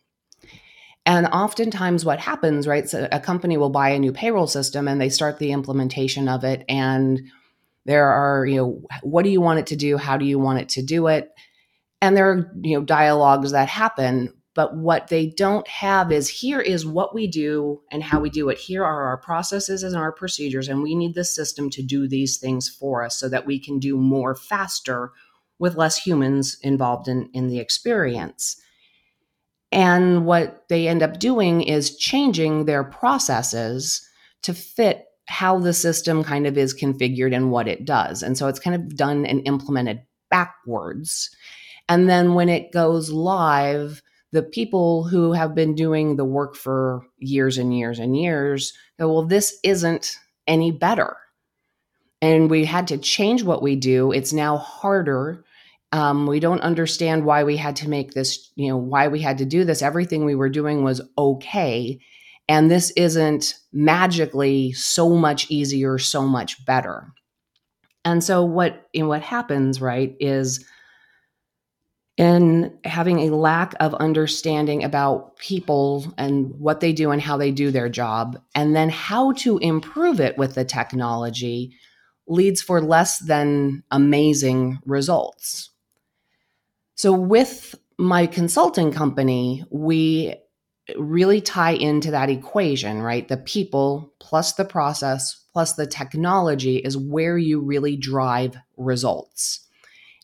And 1.06 1.28
oftentimes, 1.28 2.06
what 2.06 2.20
happens, 2.20 2.66
right? 2.66 2.88
So 2.90 3.08
a 3.12 3.20
company 3.20 3.58
will 3.58 3.70
buy 3.70 3.90
a 3.90 4.00
new 4.00 4.13
payroll 4.13 4.48
system 4.48 4.88
and 4.88 5.02
they 5.02 5.10
start 5.10 5.38
the 5.38 5.52
implementation 5.52 6.30
of 6.30 6.44
it. 6.46 6.63
And 6.70 7.22
there 7.86 8.08
are, 8.08 8.46
you 8.46 8.58
know, 8.58 8.82
what 9.02 9.24
do 9.24 9.30
you 9.30 9.42
want 9.42 9.60
it 9.60 9.68
to 9.68 9.75
do? 9.75 9.98
How 9.98 10.18
do 10.18 10.25
you 10.25 10.40
want 10.40 10.60
it 10.60 10.70
to 10.70 10.82
do 10.82 11.08
it? 11.08 11.30
And 12.02 12.16
there 12.16 12.32
are, 12.32 12.52
you 12.62 12.78
know, 12.80 12.86
dialogues 12.86 13.52
that 13.52 13.70
happen. 13.70 14.34
But 14.56 14.76
what 14.78 15.08
they 15.08 15.28
don't 15.28 15.68
have 15.68 16.12
is 16.12 16.30
here 16.30 16.62
is 16.62 16.86
what 16.86 17.16
we 17.16 17.26
do 17.26 17.82
and 17.92 18.04
how 18.04 18.20
we 18.20 18.30
do 18.30 18.50
it. 18.50 18.60
Here 18.60 18.84
are 18.84 19.06
our 19.08 19.18
processes 19.18 19.82
and 19.82 19.96
our 19.96 20.12
procedures. 20.12 20.68
And 20.68 20.84
we 20.84 20.94
need 20.94 21.16
the 21.16 21.24
system 21.24 21.70
to 21.72 21.82
do 21.82 22.08
these 22.08 22.38
things 22.38 22.70
for 22.70 23.04
us 23.04 23.18
so 23.18 23.28
that 23.30 23.48
we 23.48 23.60
can 23.60 23.80
do 23.80 23.98
more 23.98 24.36
faster 24.36 25.12
with 25.58 25.76
less 25.76 25.98
humans 25.98 26.58
involved 26.62 27.08
in, 27.08 27.30
in 27.34 27.48
the 27.48 27.60
experience. 27.60 28.62
And 29.72 30.26
what 30.26 30.66
they 30.70 30.88
end 30.88 31.02
up 31.02 31.20
doing 31.20 31.64
is 31.64 31.98
changing 31.98 32.66
their 32.66 32.84
processes 32.84 34.08
to 34.44 34.54
fit 34.54 35.06
how 35.26 35.58
the 35.58 35.74
system 35.74 36.24
kind 36.24 36.46
of 36.46 36.58
is 36.58 36.76
configured 36.80 37.36
and 37.36 37.50
what 37.50 37.68
it 37.68 37.86
does. 37.86 38.22
And 38.22 38.38
so 38.38 38.48
it's 38.48 38.60
kind 38.60 38.76
of 38.76 38.96
done 38.96 39.26
and 39.26 39.42
implemented 39.48 40.04
backwards. 40.30 41.36
And 41.90 42.08
then 42.08 42.34
when 42.34 42.50
it 42.50 42.72
goes 42.72 43.10
live, 43.10 44.04
the 44.34 44.44
people 44.44 45.04
who 45.04 45.32
have 45.32 45.54
been 45.54 45.75
doing 45.75 46.16
the 46.16 46.25
work 46.25 46.56
for 46.56 47.06
years 47.20 47.60
and 47.60 47.78
years 47.78 48.00
and 48.00 48.18
years 48.18 48.74
go, 49.00 49.08
well, 49.08 49.25
this 49.25 49.60
isn't 49.63 50.18
any 50.48 50.72
better. 50.72 51.16
And 52.20 52.50
we 52.50 52.66
had 52.66 52.88
to 52.88 52.98
change 52.98 53.44
what 53.44 53.62
we 53.62 53.75
do. 53.75 54.12
It's 54.12 54.34
now 54.34 54.58
harder. 54.58 55.46
Um, 55.92 56.25
we 56.25 56.40
don't 56.40 56.62
understand 56.62 57.25
why 57.25 57.44
we 57.44 57.58
had 57.58 57.75
to 57.78 57.90
make 57.90 58.13
this, 58.13 58.52
you 58.56 58.70
know, 58.70 58.78
why 58.78 59.08
we 59.08 59.22
had 59.22 59.38
to 59.38 59.46
do 59.46 59.63
this. 59.63 59.84
Everything 59.84 60.25
we 60.25 60.34
were 60.34 60.50
doing 60.50 60.84
was 60.84 61.00
okay. 61.16 62.00
And 62.50 62.72
this 62.72 62.90
isn't 62.92 63.54
magically 63.72 64.74
so 64.74 65.10
much 65.10 65.52
easier, 65.52 66.00
so 66.00 66.24
much 66.24 66.66
better. 66.66 67.13
And 68.04 68.24
so 68.24 68.44
what 68.44 68.88
you 68.94 69.04
know, 69.04 69.10
what 69.10 69.22
happens, 69.22 69.80
right, 69.80 70.16
is 70.20 70.66
in 72.17 72.77
having 72.84 73.20
a 73.20 73.36
lack 73.36 73.74
of 73.79 73.96
understanding 73.96 74.84
about 74.84 75.36
people 75.38 76.13
and 76.17 76.53
what 76.60 76.79
they 76.79 76.93
do 76.93 77.10
and 77.12 77.22
how 77.22 77.38
they 77.38 77.51
do 77.51 77.72
their 77.72 77.89
job, 77.89 78.39
and 78.53 78.75
then 78.75 78.89
how 78.89 79.32
to 79.34 79.58
improve 79.58 80.20
it 80.20 80.38
with 80.38 80.55
the 80.55 80.65
technology 80.65 81.75
leads 82.27 82.62
for 82.62 82.82
less 82.82 83.20
than 83.20 83.84
amazing 83.91 84.79
results. 84.86 85.72
So, 86.96 87.12
with 87.13 87.75
my 87.98 88.27
consulting 88.27 88.91
company, 88.91 89.63
we 89.72 90.36
really 90.98 91.41
tie 91.41 91.72
into 91.72 92.12
that 92.12 92.29
equation, 92.29 93.01
right? 93.01 93.27
The 93.27 93.38
people 93.38 94.13
plus 94.20 94.53
the 94.53 94.65
process 94.65 95.43
plus 95.53 95.74
the 95.74 95.88
technology 95.88 96.77
is 96.77 96.98
where 96.98 97.38
you 97.38 97.62
really 97.62 97.96
drive 97.96 98.58
results. 98.75 99.62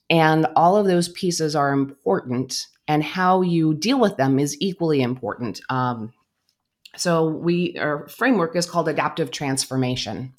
And 0.09 0.47
all 0.55 0.77
of 0.77 0.87
those 0.87 1.09
pieces 1.09 1.55
are 1.55 1.71
important, 1.71 2.67
and 2.87 3.03
how 3.03 3.41
you 3.41 3.73
deal 3.75 3.99
with 3.99 4.17
them 4.17 4.39
is 4.39 4.57
equally 4.59 5.01
important. 5.01 5.61
Um, 5.69 6.13
so, 6.95 7.27
we 7.27 7.77
our 7.77 8.07
framework 8.07 8.55
is 8.55 8.65
called 8.65 8.89
adaptive 8.89 9.29
transformation, 9.29 10.33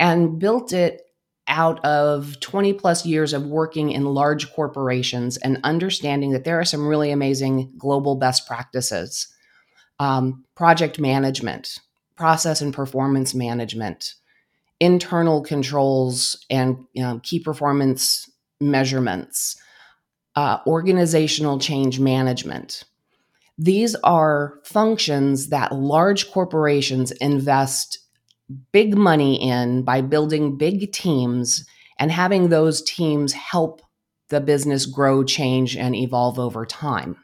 and 0.00 0.38
built 0.38 0.72
it 0.72 1.02
out 1.48 1.82
of 1.84 2.38
20 2.40 2.74
plus 2.74 3.06
years 3.06 3.32
of 3.32 3.46
working 3.46 3.90
in 3.90 4.04
large 4.04 4.52
corporations 4.52 5.38
and 5.38 5.58
understanding 5.64 6.32
that 6.32 6.44
there 6.44 6.60
are 6.60 6.64
some 6.64 6.86
really 6.86 7.10
amazing 7.10 7.72
global 7.78 8.16
best 8.16 8.46
practices 8.46 9.28
um, 10.00 10.44
project 10.54 11.00
management, 11.00 11.78
process 12.16 12.60
and 12.60 12.72
performance 12.72 13.34
management, 13.34 14.14
internal 14.78 15.42
controls 15.42 16.44
and 16.50 16.84
you 16.92 17.02
know, 17.02 17.20
key 17.22 17.40
performance 17.40 18.30
measurements, 18.60 19.56
uh, 20.36 20.58
organizational 20.66 21.58
change 21.58 22.00
management. 22.00 22.84
These 23.56 23.94
are 23.96 24.60
functions 24.64 25.48
that 25.48 25.74
large 25.74 26.30
corporations 26.30 27.10
invest 27.12 27.98
big 28.72 28.96
money 28.96 29.40
in 29.42 29.82
by 29.82 30.00
building 30.00 30.56
big 30.56 30.92
teams 30.92 31.66
and 31.98 32.10
having 32.10 32.48
those 32.48 32.82
teams 32.82 33.32
help 33.32 33.82
the 34.28 34.40
business 34.40 34.86
grow, 34.86 35.24
change, 35.24 35.76
and 35.76 35.94
evolve 35.94 36.38
over 36.38 36.64
time. 36.64 37.16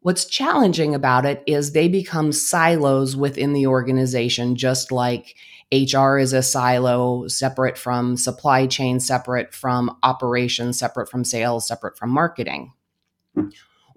What's 0.00 0.24
challenging 0.24 0.94
about 0.94 1.24
it 1.24 1.42
is 1.46 1.72
they 1.72 1.88
become 1.88 2.32
silos 2.32 3.16
within 3.16 3.52
the 3.52 3.66
organization, 3.66 4.54
just 4.54 4.92
like 4.92 5.34
HR 5.74 6.18
is 6.18 6.32
a 6.32 6.42
silo 6.42 7.26
separate 7.26 7.76
from 7.76 8.16
supply 8.16 8.66
chain, 8.66 9.00
separate 9.00 9.52
from 9.52 9.96
operations, 10.02 10.78
separate 10.78 11.10
from 11.10 11.24
sales, 11.24 11.66
separate 11.66 11.98
from 11.98 12.10
marketing. 12.10 12.72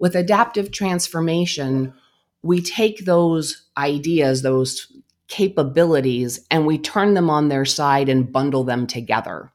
With 0.00 0.16
adaptive 0.16 0.72
transformation, 0.72 1.94
we 2.42 2.60
take 2.60 3.04
those 3.04 3.66
ideas, 3.76 4.42
those 4.42 4.92
capabilities, 5.28 6.40
and 6.50 6.66
we 6.66 6.78
turn 6.78 7.14
them 7.14 7.30
on 7.30 7.48
their 7.48 7.64
side 7.64 8.08
and 8.08 8.32
bundle 8.32 8.64
them 8.64 8.86
together 8.86 9.52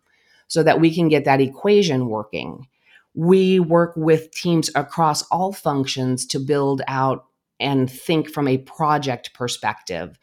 so 0.47 0.63
that 0.63 0.79
we 0.79 0.93
can 0.93 1.09
get 1.09 1.25
that 1.25 1.41
equation 1.41 2.07
working. 2.07 2.67
We 3.15 3.59
work 3.59 3.93
with 3.95 4.31
teams 4.31 4.69
across 4.75 5.23
all 5.23 5.51
functions 5.51 6.25
to 6.27 6.39
build 6.39 6.81
out 6.87 7.25
and 7.59 7.89
think 7.89 8.29
from 8.29 8.47
a 8.47 8.57
project 8.59 9.33
perspective 9.33 10.17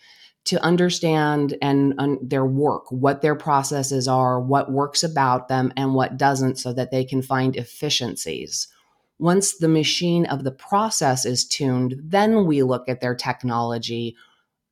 to 0.47 0.62
understand 0.64 1.56
and 1.61 2.18
their 2.23 2.47
work, 2.47 2.90
what 2.90 3.23
their 3.23 3.35
processes 3.35 4.09
are, 4.09 4.40
what 4.40 4.73
works 4.73 5.02
about 5.02 5.49
them, 5.49 5.73
and 5.76 5.94
what 5.94 6.16
doesn't, 6.16 6.59
so 6.59 6.73
that 6.73 6.90
they 6.90 7.04
can 7.04 7.23
find 7.23 7.56
efficiencies. 7.56 8.68
Once 9.18 9.59
the 9.59 9.68
machine 9.68 10.25
of 10.26 10.44
the 10.44 10.50
process 10.50 11.26
is 11.26 11.47
tuned, 11.47 11.94
then 12.02 12.47
we 12.47 12.62
look 12.62 12.88
at 12.88 13.00
their 13.00 13.14
technology 13.14 14.16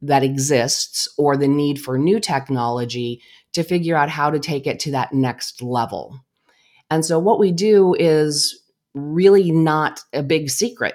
that 0.01 0.23
exists 0.23 1.09
or 1.19 1.37
the 1.37 1.49
need 1.49 1.79
for 1.79 1.99
new 1.99 2.19
technology 2.19 3.21
to 3.53 3.63
figure 3.63 3.97
out 3.97 4.09
how 4.09 4.31
to 4.31 4.39
take 4.39 4.67
it 4.67 4.81
to 4.81 4.91
that 4.91 5.13
next 5.13 5.61
level. 5.61 6.19
And 6.91 7.05
so, 7.05 7.19
what 7.19 7.39
we 7.39 7.53
do 7.53 7.95
is 7.99 8.59
really 8.95 9.51
not 9.51 10.01
a 10.13 10.23
big 10.23 10.49
secret 10.51 10.95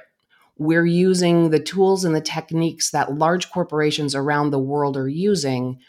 we're 0.58 0.86
using 0.86 1.50
the 1.50 1.60
tools 1.60 2.06
and 2.06 2.16
the 2.16 2.22
techniques 2.22 2.92
that 2.92 3.16
large 3.16 3.52
corporations 3.52 4.14
around 4.14 4.52
the 4.52 4.60
world 4.60 4.96
are 4.98 5.08
using. 5.08 5.80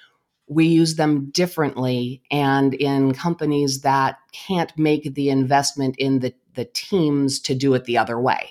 We 0.47 0.66
use 0.66 0.97
them 0.97 1.30
differently, 1.30 2.23
and 2.30 2.75
in 2.75 3.14
companies 3.14 3.80
that 3.80 4.18
can't 4.33 4.76
make 4.78 5.14
the 5.14 5.30
investment 5.30 5.97
in 5.99 6.21
the, 6.21 6.35
the 6.54 6.66
teams 6.66 7.40
to 7.40 7.54
do 7.54 7.75
it 7.75 7.85
the 7.85 7.99
other 7.99 8.21
way. 8.21 8.50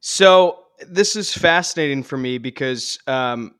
So, 0.00 0.58
this 0.86 1.14
is 1.14 1.32
fascinating 1.32 2.02
for 2.02 2.16
me 2.16 2.38
because 2.38 2.98
um, 3.06 3.54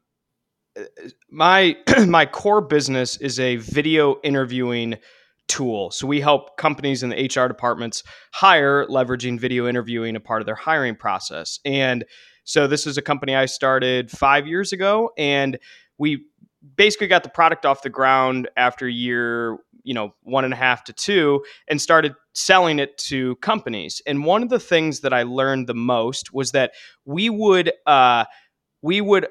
my 1.30 1.76
my 2.06 2.26
core 2.26 2.60
business 2.60 3.16
is 3.18 3.38
a 3.38 3.56
video 3.56 4.20
interviewing 4.22 4.96
tool. 5.52 5.90
So 5.90 6.06
we 6.06 6.18
help 6.18 6.56
companies 6.56 7.02
in 7.02 7.10
the 7.10 7.16
HR 7.26 7.46
departments 7.46 8.02
hire 8.32 8.86
leveraging 8.86 9.38
video 9.38 9.68
interviewing 9.68 10.16
a 10.16 10.20
part 10.20 10.40
of 10.40 10.46
their 10.46 10.54
hiring 10.54 10.96
process. 10.96 11.60
And 11.66 12.06
so 12.44 12.66
this 12.66 12.86
is 12.86 12.96
a 12.96 13.02
company 13.02 13.34
I 13.34 13.44
started 13.44 14.10
five 14.10 14.46
years 14.46 14.72
ago, 14.72 15.10
and 15.18 15.58
we 15.98 16.24
basically 16.76 17.06
got 17.06 17.22
the 17.22 17.28
product 17.28 17.66
off 17.66 17.82
the 17.82 17.90
ground 17.90 18.48
after 18.56 18.88
year 18.88 19.58
you 19.84 19.92
know 19.92 20.14
one 20.22 20.44
and 20.44 20.54
a 20.54 20.56
half 20.56 20.84
to 20.84 20.92
two 20.92 21.44
and 21.68 21.82
started 21.82 22.14
selling 22.34 22.78
it 22.78 22.96
to 22.96 23.34
companies 23.36 24.00
and 24.06 24.24
one 24.24 24.44
of 24.44 24.48
the 24.48 24.60
things 24.60 25.00
that 25.00 25.12
i 25.12 25.24
learned 25.24 25.66
the 25.66 25.74
most 25.74 26.32
was 26.32 26.52
that 26.52 26.70
we 27.04 27.28
would 27.28 27.72
uh, 27.84 28.24
we 28.80 29.00
would 29.00 29.26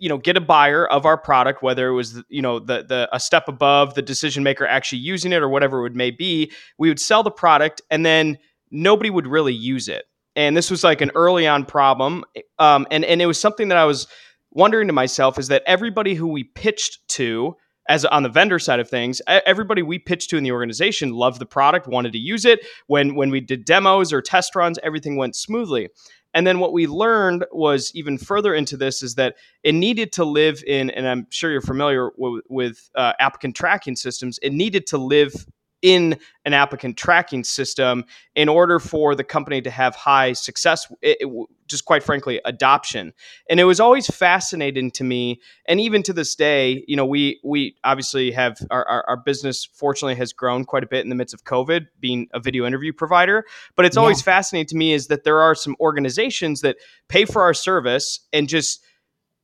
you 0.00 0.08
know 0.08 0.18
get 0.18 0.36
a 0.36 0.40
buyer 0.40 0.86
of 0.86 1.06
our 1.06 1.16
product 1.16 1.62
whether 1.62 1.88
it 1.88 1.92
was 1.92 2.22
you 2.28 2.42
know 2.42 2.58
the 2.58 2.82
the 2.82 3.08
a 3.12 3.20
step 3.20 3.46
above 3.46 3.94
the 3.94 4.02
decision 4.02 4.42
maker 4.42 4.66
actually 4.66 4.98
using 4.98 5.32
it 5.32 5.42
or 5.42 5.48
whatever 5.48 5.86
it 5.86 5.94
may 5.94 6.10
be 6.10 6.50
we 6.78 6.88
would 6.88 6.98
sell 6.98 7.22
the 7.22 7.30
product 7.30 7.80
and 7.90 8.04
then 8.04 8.36
nobody 8.70 9.10
would 9.10 9.26
really 9.26 9.54
use 9.54 9.88
it. 9.88 10.04
And 10.36 10.56
this 10.56 10.70
was 10.70 10.84
like 10.84 11.00
an 11.00 11.10
early 11.14 11.46
on 11.46 11.64
problem 11.64 12.24
um, 12.58 12.86
and 12.90 13.04
and 13.04 13.20
it 13.20 13.26
was 13.26 13.38
something 13.38 13.68
that 13.68 13.78
i 13.78 13.84
was 13.84 14.06
wondering 14.52 14.86
to 14.86 14.92
myself 14.92 15.38
is 15.38 15.48
that 15.48 15.62
everybody 15.66 16.14
who 16.14 16.26
we 16.26 16.44
pitched 16.44 17.06
to 17.08 17.54
as 17.88 18.04
on 18.04 18.22
the 18.22 18.28
vendor 18.28 18.58
side 18.58 18.78
of 18.80 18.88
things 18.88 19.20
everybody 19.26 19.82
we 19.82 19.98
pitched 19.98 20.30
to 20.30 20.36
in 20.36 20.44
the 20.44 20.52
organization 20.52 21.12
loved 21.12 21.40
the 21.40 21.46
product 21.46 21.88
wanted 21.88 22.12
to 22.12 22.18
use 22.18 22.44
it. 22.44 22.60
When 22.86 23.16
when 23.16 23.30
we 23.30 23.40
did 23.40 23.64
demos 23.64 24.12
or 24.12 24.22
test 24.22 24.54
runs 24.54 24.78
everything 24.82 25.16
went 25.16 25.34
smoothly 25.34 25.88
and 26.34 26.46
then 26.46 26.58
what 26.58 26.72
we 26.72 26.86
learned 26.86 27.44
was 27.52 27.90
even 27.94 28.18
further 28.18 28.54
into 28.54 28.76
this 28.76 29.02
is 29.02 29.16
that 29.16 29.36
it 29.62 29.74
needed 29.74 30.12
to 30.12 30.24
live 30.24 30.62
in, 30.66 30.90
and 30.90 31.08
I'm 31.08 31.26
sure 31.30 31.50
you're 31.50 31.60
familiar 31.60 32.10
with, 32.16 32.44
with 32.48 32.90
uh, 32.94 33.12
applicant 33.18 33.56
tracking 33.56 33.96
systems, 33.96 34.38
it 34.42 34.52
needed 34.52 34.86
to 34.88 34.98
live 34.98 35.46
in 35.82 36.18
an 36.44 36.52
applicant 36.52 36.96
tracking 36.96 37.44
system 37.44 38.04
in 38.34 38.48
order 38.48 38.78
for 38.78 39.14
the 39.14 39.24
company 39.24 39.60
to 39.62 39.70
have 39.70 39.94
high 39.94 40.32
success 40.32 40.90
it, 41.02 41.18
it, 41.20 41.46
just 41.66 41.84
quite 41.84 42.02
frankly 42.02 42.40
adoption 42.44 43.12
and 43.48 43.60
it 43.60 43.64
was 43.64 43.80
always 43.80 44.06
fascinating 44.08 44.90
to 44.90 45.04
me 45.04 45.40
and 45.66 45.80
even 45.80 46.02
to 46.02 46.12
this 46.12 46.34
day 46.34 46.84
you 46.88 46.96
know 46.96 47.06
we 47.06 47.40
we 47.44 47.76
obviously 47.84 48.30
have 48.30 48.58
our, 48.70 48.86
our, 48.88 49.04
our 49.08 49.16
business 49.16 49.68
fortunately 49.72 50.14
has 50.14 50.32
grown 50.32 50.64
quite 50.64 50.82
a 50.82 50.86
bit 50.88 51.04
in 51.04 51.08
the 51.08 51.14
midst 51.14 51.34
of 51.34 51.44
covid 51.44 51.86
being 52.00 52.28
a 52.32 52.40
video 52.40 52.66
interview 52.66 52.92
provider 52.92 53.44
but 53.76 53.84
it's 53.84 53.96
always 53.96 54.20
yeah. 54.20 54.24
fascinating 54.24 54.66
to 54.66 54.76
me 54.76 54.92
is 54.92 55.06
that 55.06 55.24
there 55.24 55.40
are 55.40 55.54
some 55.54 55.76
organizations 55.80 56.60
that 56.60 56.76
pay 57.08 57.24
for 57.24 57.42
our 57.42 57.54
service 57.54 58.20
and 58.32 58.48
just 58.48 58.84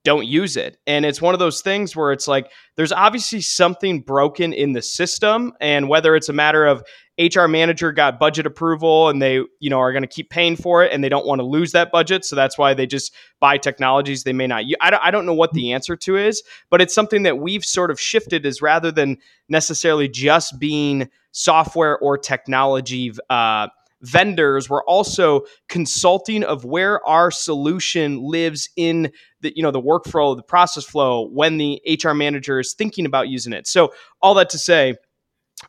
don't 0.06 0.28
use 0.28 0.56
it. 0.56 0.78
And 0.86 1.04
it's 1.04 1.20
one 1.20 1.34
of 1.34 1.40
those 1.40 1.62
things 1.62 1.96
where 1.96 2.12
it's 2.12 2.28
like 2.28 2.52
there's 2.76 2.92
obviously 2.92 3.40
something 3.40 4.02
broken 4.02 4.52
in 4.52 4.72
the 4.72 4.80
system 4.80 5.52
and 5.60 5.88
whether 5.88 6.14
it's 6.14 6.28
a 6.28 6.32
matter 6.32 6.64
of 6.64 6.84
HR 7.18 7.48
manager 7.48 7.90
got 7.90 8.20
budget 8.20 8.46
approval 8.46 9.08
and 9.08 9.20
they, 9.20 9.40
you 9.58 9.68
know, 9.68 9.80
are 9.80 9.90
going 9.90 10.04
to 10.04 10.08
keep 10.08 10.30
paying 10.30 10.54
for 10.54 10.84
it 10.84 10.92
and 10.92 11.02
they 11.02 11.08
don't 11.08 11.26
want 11.26 11.40
to 11.40 11.44
lose 11.44 11.72
that 11.72 11.90
budget, 11.90 12.24
so 12.24 12.36
that's 12.36 12.56
why 12.56 12.72
they 12.72 12.86
just 12.86 13.12
buy 13.40 13.58
technologies 13.58 14.22
they 14.22 14.32
may 14.32 14.46
not 14.46 14.64
use. 14.66 14.76
I 14.80 14.90
don't, 14.90 15.02
I 15.02 15.10
don't 15.10 15.26
know 15.26 15.34
what 15.34 15.54
the 15.54 15.72
answer 15.72 15.96
to 15.96 16.16
is, 16.16 16.40
but 16.70 16.80
it's 16.80 16.94
something 16.94 17.24
that 17.24 17.38
we've 17.38 17.64
sort 17.64 17.90
of 17.90 18.00
shifted 18.00 18.46
is 18.46 18.62
rather 18.62 18.92
than 18.92 19.16
necessarily 19.48 20.08
just 20.08 20.60
being 20.60 21.10
software 21.32 21.98
or 21.98 22.16
technology 22.16 23.12
uh, 23.28 23.66
vendors 24.06 24.70
we're 24.70 24.84
also 24.84 25.42
consulting 25.68 26.44
of 26.44 26.64
where 26.64 27.04
our 27.06 27.30
solution 27.30 28.22
lives 28.22 28.68
in 28.76 29.10
the 29.40 29.52
you 29.56 29.62
know 29.62 29.72
the 29.72 29.82
workflow 29.82 30.36
the 30.36 30.42
process 30.42 30.84
flow 30.84 31.28
when 31.28 31.58
the 31.58 31.80
hr 32.02 32.12
manager 32.12 32.60
is 32.60 32.72
thinking 32.72 33.04
about 33.04 33.28
using 33.28 33.52
it. 33.52 33.66
So 33.66 33.92
all 34.22 34.34
that 34.34 34.48
to 34.50 34.58
say 34.58 34.94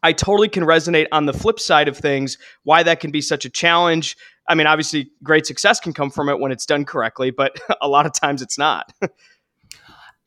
i 0.03 0.13
totally 0.13 0.50
can 0.50 0.63
resonate 0.63 1.08
on 1.12 1.25
the 1.25 1.34
flip 1.34 1.60
side 1.60 1.88
of 1.88 1.98
things 1.98 2.38
why 2.63 2.84
that 2.84 3.00
can 3.00 3.12
be 3.12 3.22
such 3.22 3.44
a 3.44 3.50
challenge. 3.50 4.15
I 4.48 4.53
mean 4.53 4.67
obviously 4.67 5.10
great 5.24 5.48
success 5.48 5.79
can 5.79 5.94
come 5.94 6.12
from 6.12 6.29
it 6.29 6.39
when 6.39 6.51
it's 6.51 6.65
done 6.65 6.86
correctly 6.86 7.32
but 7.32 7.60
a 7.82 7.88
lot 7.88 8.06
of 8.06 8.13
times 8.13 8.41
it's 8.41 8.58
not. 8.58 8.94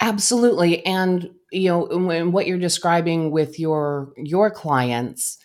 Absolutely. 0.03 0.85
And 0.85 1.31
you 1.53 1.69
know 1.69 2.31
what 2.31 2.47
you're 2.47 2.59
describing 2.59 3.31
with 3.31 3.61
your 3.61 4.13
your 4.17 4.51
clients 4.51 5.39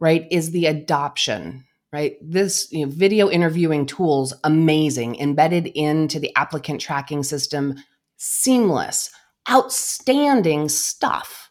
right 0.00 0.26
is 0.30 0.52
the 0.52 0.66
adoption 0.66 1.65
right? 1.92 2.16
This 2.22 2.70
you 2.72 2.86
know, 2.86 2.92
video 2.92 3.30
interviewing 3.30 3.86
tools, 3.86 4.34
amazing, 4.44 5.16
embedded 5.16 5.68
into 5.68 6.20
the 6.20 6.34
applicant 6.36 6.80
tracking 6.80 7.22
system, 7.22 7.76
seamless, 8.16 9.10
outstanding 9.50 10.68
stuff. 10.68 11.50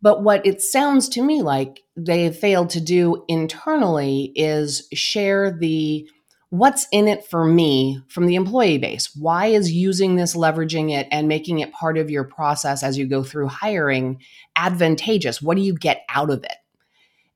But 0.00 0.22
what 0.24 0.44
it 0.44 0.60
sounds 0.60 1.08
to 1.10 1.22
me 1.22 1.42
like 1.42 1.80
they 1.96 2.24
have 2.24 2.36
failed 2.36 2.70
to 2.70 2.80
do 2.80 3.24
internally 3.28 4.32
is 4.34 4.88
share 4.92 5.56
the 5.56 6.08
what's 6.50 6.86
in 6.92 7.08
it 7.08 7.24
for 7.24 7.46
me 7.46 8.02
from 8.08 8.26
the 8.26 8.34
employee 8.34 8.76
base. 8.76 9.14
Why 9.16 9.46
is 9.46 9.72
using 9.72 10.16
this, 10.16 10.36
leveraging 10.36 10.90
it, 10.90 11.06
and 11.10 11.28
making 11.28 11.60
it 11.60 11.72
part 11.72 11.96
of 11.96 12.10
your 12.10 12.24
process 12.24 12.82
as 12.82 12.98
you 12.98 13.06
go 13.06 13.22
through 13.22 13.46
hiring 13.46 14.20
advantageous? 14.56 15.40
What 15.40 15.56
do 15.56 15.62
you 15.62 15.72
get 15.72 16.02
out 16.10 16.28
of 16.28 16.44
it? 16.44 16.56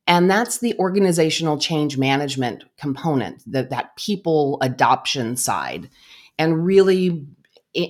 And 0.07 0.31
that's 0.31 0.59
the 0.59 0.75
organizational 0.79 1.59
change 1.59 1.99
management 1.99 2.65
component, 2.79 3.43
that, 3.51 3.71
that 3.71 3.97
people 3.97 4.59
adoption 4.63 5.37
side. 5.37 5.91
And 6.39 6.65
really, 6.65 7.27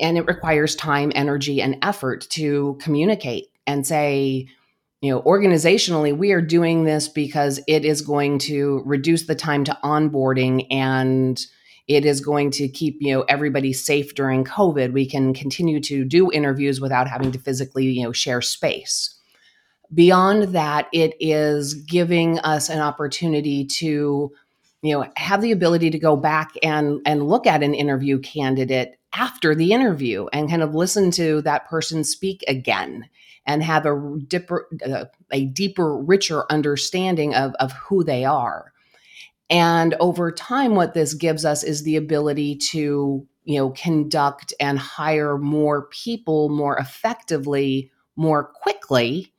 and 0.00 0.16
it 0.16 0.26
requires 0.26 0.74
time, 0.74 1.12
energy, 1.14 1.60
and 1.60 1.76
effort 1.82 2.26
to 2.30 2.78
communicate 2.80 3.48
and 3.66 3.86
say, 3.86 4.48
you 5.02 5.10
know, 5.10 5.20
organizationally, 5.22 6.16
we 6.16 6.32
are 6.32 6.40
doing 6.40 6.84
this 6.84 7.06
because 7.06 7.60
it 7.68 7.84
is 7.84 8.00
going 8.00 8.38
to 8.40 8.82
reduce 8.86 9.26
the 9.26 9.34
time 9.34 9.64
to 9.64 9.78
onboarding 9.84 10.66
and 10.70 11.44
it 11.86 12.04
is 12.04 12.20
going 12.20 12.50
to 12.50 12.68
keep 12.68 12.98
you 13.00 13.14
know 13.14 13.22
everybody 13.28 13.72
safe 13.72 14.14
during 14.14 14.44
covid 14.44 14.92
we 14.92 15.08
can 15.08 15.32
continue 15.32 15.80
to 15.80 16.04
do 16.04 16.32
interviews 16.32 16.80
without 16.80 17.08
having 17.08 17.32
to 17.32 17.38
physically 17.38 17.84
you 17.84 18.02
know 18.02 18.12
share 18.12 18.42
space 18.42 19.15
Beyond 19.94 20.54
that, 20.54 20.88
it 20.92 21.14
is 21.20 21.74
giving 21.74 22.38
us 22.40 22.68
an 22.68 22.80
opportunity 22.80 23.64
to, 23.66 24.32
you 24.82 24.94
know, 24.94 25.08
have 25.16 25.42
the 25.42 25.52
ability 25.52 25.90
to 25.90 25.98
go 25.98 26.16
back 26.16 26.52
and 26.62 27.00
and 27.06 27.28
look 27.28 27.46
at 27.46 27.62
an 27.62 27.74
interview 27.74 28.18
candidate 28.18 28.98
after 29.14 29.54
the 29.54 29.72
interview 29.72 30.26
and 30.32 30.50
kind 30.50 30.62
of 30.62 30.74
listen 30.74 31.10
to 31.12 31.40
that 31.42 31.68
person 31.68 32.04
speak 32.04 32.44
again 32.48 33.08
and 33.46 33.62
have 33.62 33.86
a 33.86 34.18
deeper, 34.26 34.68
a 35.30 35.44
deeper, 35.46 35.96
richer 35.96 36.44
understanding 36.50 37.34
of, 37.34 37.54
of 37.54 37.72
who 37.72 38.02
they 38.02 38.24
are. 38.24 38.72
And 39.48 39.94
over 40.00 40.32
time, 40.32 40.74
what 40.74 40.94
this 40.94 41.14
gives 41.14 41.44
us 41.44 41.62
is 41.62 41.84
the 41.84 41.96
ability 41.96 42.56
to, 42.72 43.26
you 43.44 43.58
know, 43.58 43.70
conduct 43.70 44.52
and 44.58 44.78
hire 44.78 45.38
more 45.38 45.86
people 45.88 46.48
more 46.48 46.76
effectively, 46.76 47.92
more 48.16 48.44
quickly, 48.44 49.32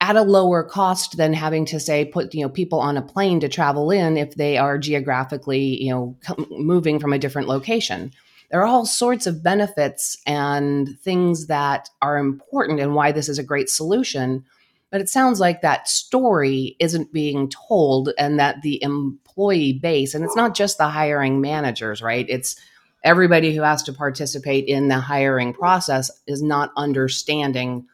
at 0.00 0.16
a 0.16 0.22
lower 0.22 0.62
cost 0.62 1.16
than 1.16 1.32
having 1.32 1.64
to 1.66 1.80
say 1.80 2.04
put 2.04 2.32
you 2.34 2.42
know 2.42 2.48
people 2.48 2.80
on 2.80 2.96
a 2.96 3.02
plane 3.02 3.40
to 3.40 3.48
travel 3.48 3.90
in 3.90 4.16
if 4.16 4.34
they 4.36 4.56
are 4.56 4.78
geographically 4.78 5.82
you 5.82 5.90
know 5.90 6.16
moving 6.50 6.98
from 6.98 7.12
a 7.12 7.18
different 7.18 7.48
location. 7.48 8.12
There 8.50 8.62
are 8.62 8.66
all 8.66 8.86
sorts 8.86 9.26
of 9.26 9.42
benefits 9.42 10.16
and 10.26 10.98
things 11.00 11.48
that 11.48 11.90
are 12.00 12.16
important 12.16 12.80
and 12.80 12.94
why 12.94 13.12
this 13.12 13.28
is 13.28 13.38
a 13.38 13.44
great 13.44 13.68
solution 13.68 14.44
but 14.90 15.02
it 15.02 15.08
sounds 15.10 15.38
like 15.38 15.60
that 15.60 15.86
story 15.86 16.74
isn't 16.78 17.12
being 17.12 17.50
told 17.50 18.10
and 18.18 18.40
that 18.40 18.62
the 18.62 18.82
employee 18.82 19.74
base 19.74 20.14
and 20.14 20.24
it's 20.24 20.36
not 20.36 20.54
just 20.54 20.78
the 20.78 20.88
hiring 20.88 21.40
managers 21.40 22.00
right? 22.00 22.26
It's 22.28 22.56
everybody 23.04 23.54
who 23.54 23.62
has 23.62 23.82
to 23.84 23.92
participate 23.92 24.64
in 24.66 24.88
the 24.88 24.98
hiring 24.98 25.52
process 25.52 26.10
is 26.26 26.42
not 26.42 26.72
understanding 26.76 27.86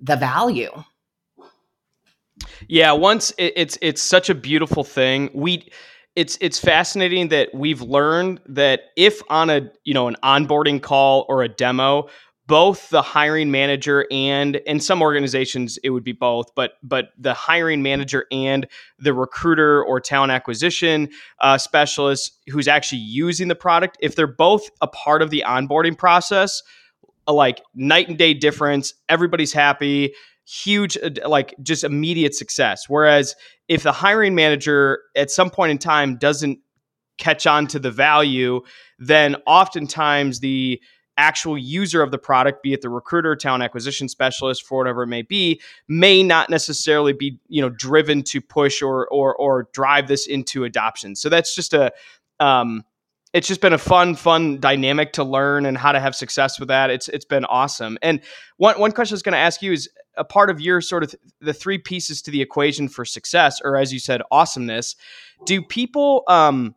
the 0.00 0.16
value 0.16 0.70
yeah, 2.68 2.92
once 2.92 3.32
it, 3.38 3.52
it's 3.56 3.78
it's 3.82 4.02
such 4.02 4.30
a 4.30 4.34
beautiful 4.34 4.84
thing. 4.84 5.30
We 5.34 5.70
it's 6.14 6.36
it's 6.40 6.58
fascinating 6.58 7.28
that 7.28 7.50
we've 7.54 7.80
learned 7.80 8.40
that 8.46 8.80
if 8.96 9.22
on 9.30 9.50
a 9.50 9.70
you 9.84 9.94
know 9.94 10.08
an 10.08 10.16
onboarding 10.22 10.82
call 10.82 11.24
or 11.28 11.42
a 11.42 11.48
demo 11.48 12.08
both 12.48 12.90
the 12.90 13.02
hiring 13.02 13.50
manager 13.50 14.06
and 14.10 14.56
in 14.56 14.80
some 14.80 15.00
organizations 15.00 15.78
it 15.84 15.90
would 15.90 16.04
be 16.04 16.12
both 16.12 16.54
but 16.54 16.72
but 16.82 17.10
the 17.16 17.32
hiring 17.32 17.82
manager 17.82 18.26
and 18.30 18.66
the 18.98 19.14
recruiter 19.14 19.82
or 19.82 20.00
talent 20.00 20.32
acquisition 20.32 21.08
uh, 21.40 21.56
specialist 21.56 22.38
who's 22.48 22.68
actually 22.68 22.98
using 22.98 23.48
the 23.48 23.54
product 23.54 23.96
if 24.00 24.16
they're 24.16 24.26
both 24.26 24.68
a 24.80 24.88
part 24.88 25.22
of 25.22 25.30
the 25.30 25.44
onboarding 25.46 25.96
process 25.96 26.62
like 27.26 27.62
night 27.74 28.08
and 28.08 28.18
day 28.18 28.34
difference 28.34 28.92
everybody's 29.08 29.52
happy 29.52 30.12
huge 30.44 30.98
like 31.24 31.54
just 31.62 31.84
immediate 31.84 32.34
success. 32.34 32.84
Whereas 32.88 33.34
if 33.68 33.82
the 33.82 33.92
hiring 33.92 34.34
manager 34.34 35.00
at 35.16 35.30
some 35.30 35.50
point 35.50 35.70
in 35.70 35.78
time 35.78 36.16
doesn't 36.16 36.58
catch 37.18 37.46
on 37.46 37.66
to 37.68 37.78
the 37.78 37.90
value 37.90 38.60
then 38.98 39.36
oftentimes 39.46 40.40
the 40.40 40.80
actual 41.18 41.58
user 41.58 42.02
of 42.02 42.10
the 42.10 42.18
product 42.18 42.62
be 42.62 42.72
it 42.72 42.80
the 42.80 42.88
recruiter 42.88 43.36
talent 43.36 43.62
acquisition 43.62 44.08
specialist 44.08 44.64
for 44.64 44.78
whatever 44.78 45.02
it 45.02 45.08
may 45.08 45.22
be 45.22 45.60
may 45.88 46.22
not 46.22 46.48
necessarily 46.48 47.12
be 47.12 47.38
you 47.48 47.60
know 47.60 47.68
driven 47.68 48.22
to 48.22 48.40
push 48.40 48.80
or 48.80 49.06
or 49.08 49.36
or 49.36 49.68
drive 49.72 50.08
this 50.08 50.26
into 50.26 50.64
adoption. 50.64 51.14
So 51.14 51.28
that's 51.28 51.54
just 51.54 51.74
a 51.74 51.92
um 52.40 52.82
it's 53.32 53.48
just 53.48 53.60
been 53.60 53.72
a 53.72 53.78
fun, 53.78 54.14
fun 54.14 54.60
dynamic 54.60 55.12
to 55.14 55.24
learn 55.24 55.64
and 55.64 55.78
how 55.78 55.92
to 55.92 56.00
have 56.00 56.14
success 56.14 56.58
with 56.60 56.68
that. 56.68 56.90
It's 56.90 57.08
it's 57.08 57.24
been 57.24 57.44
awesome. 57.46 57.98
And 58.02 58.20
one 58.58 58.78
one 58.78 58.92
question 58.92 59.14
I 59.14 59.16
was 59.16 59.22
going 59.22 59.32
to 59.32 59.38
ask 59.38 59.62
you 59.62 59.72
is 59.72 59.88
a 60.16 60.24
part 60.24 60.50
of 60.50 60.60
your 60.60 60.80
sort 60.80 61.02
of 61.02 61.14
the 61.40 61.54
three 61.54 61.78
pieces 61.78 62.20
to 62.22 62.30
the 62.30 62.42
equation 62.42 62.88
for 62.88 63.04
success, 63.04 63.60
or 63.62 63.76
as 63.76 63.92
you 63.92 63.98
said, 63.98 64.20
awesomeness. 64.30 64.96
Do 65.46 65.62
people 65.62 66.24
um 66.28 66.74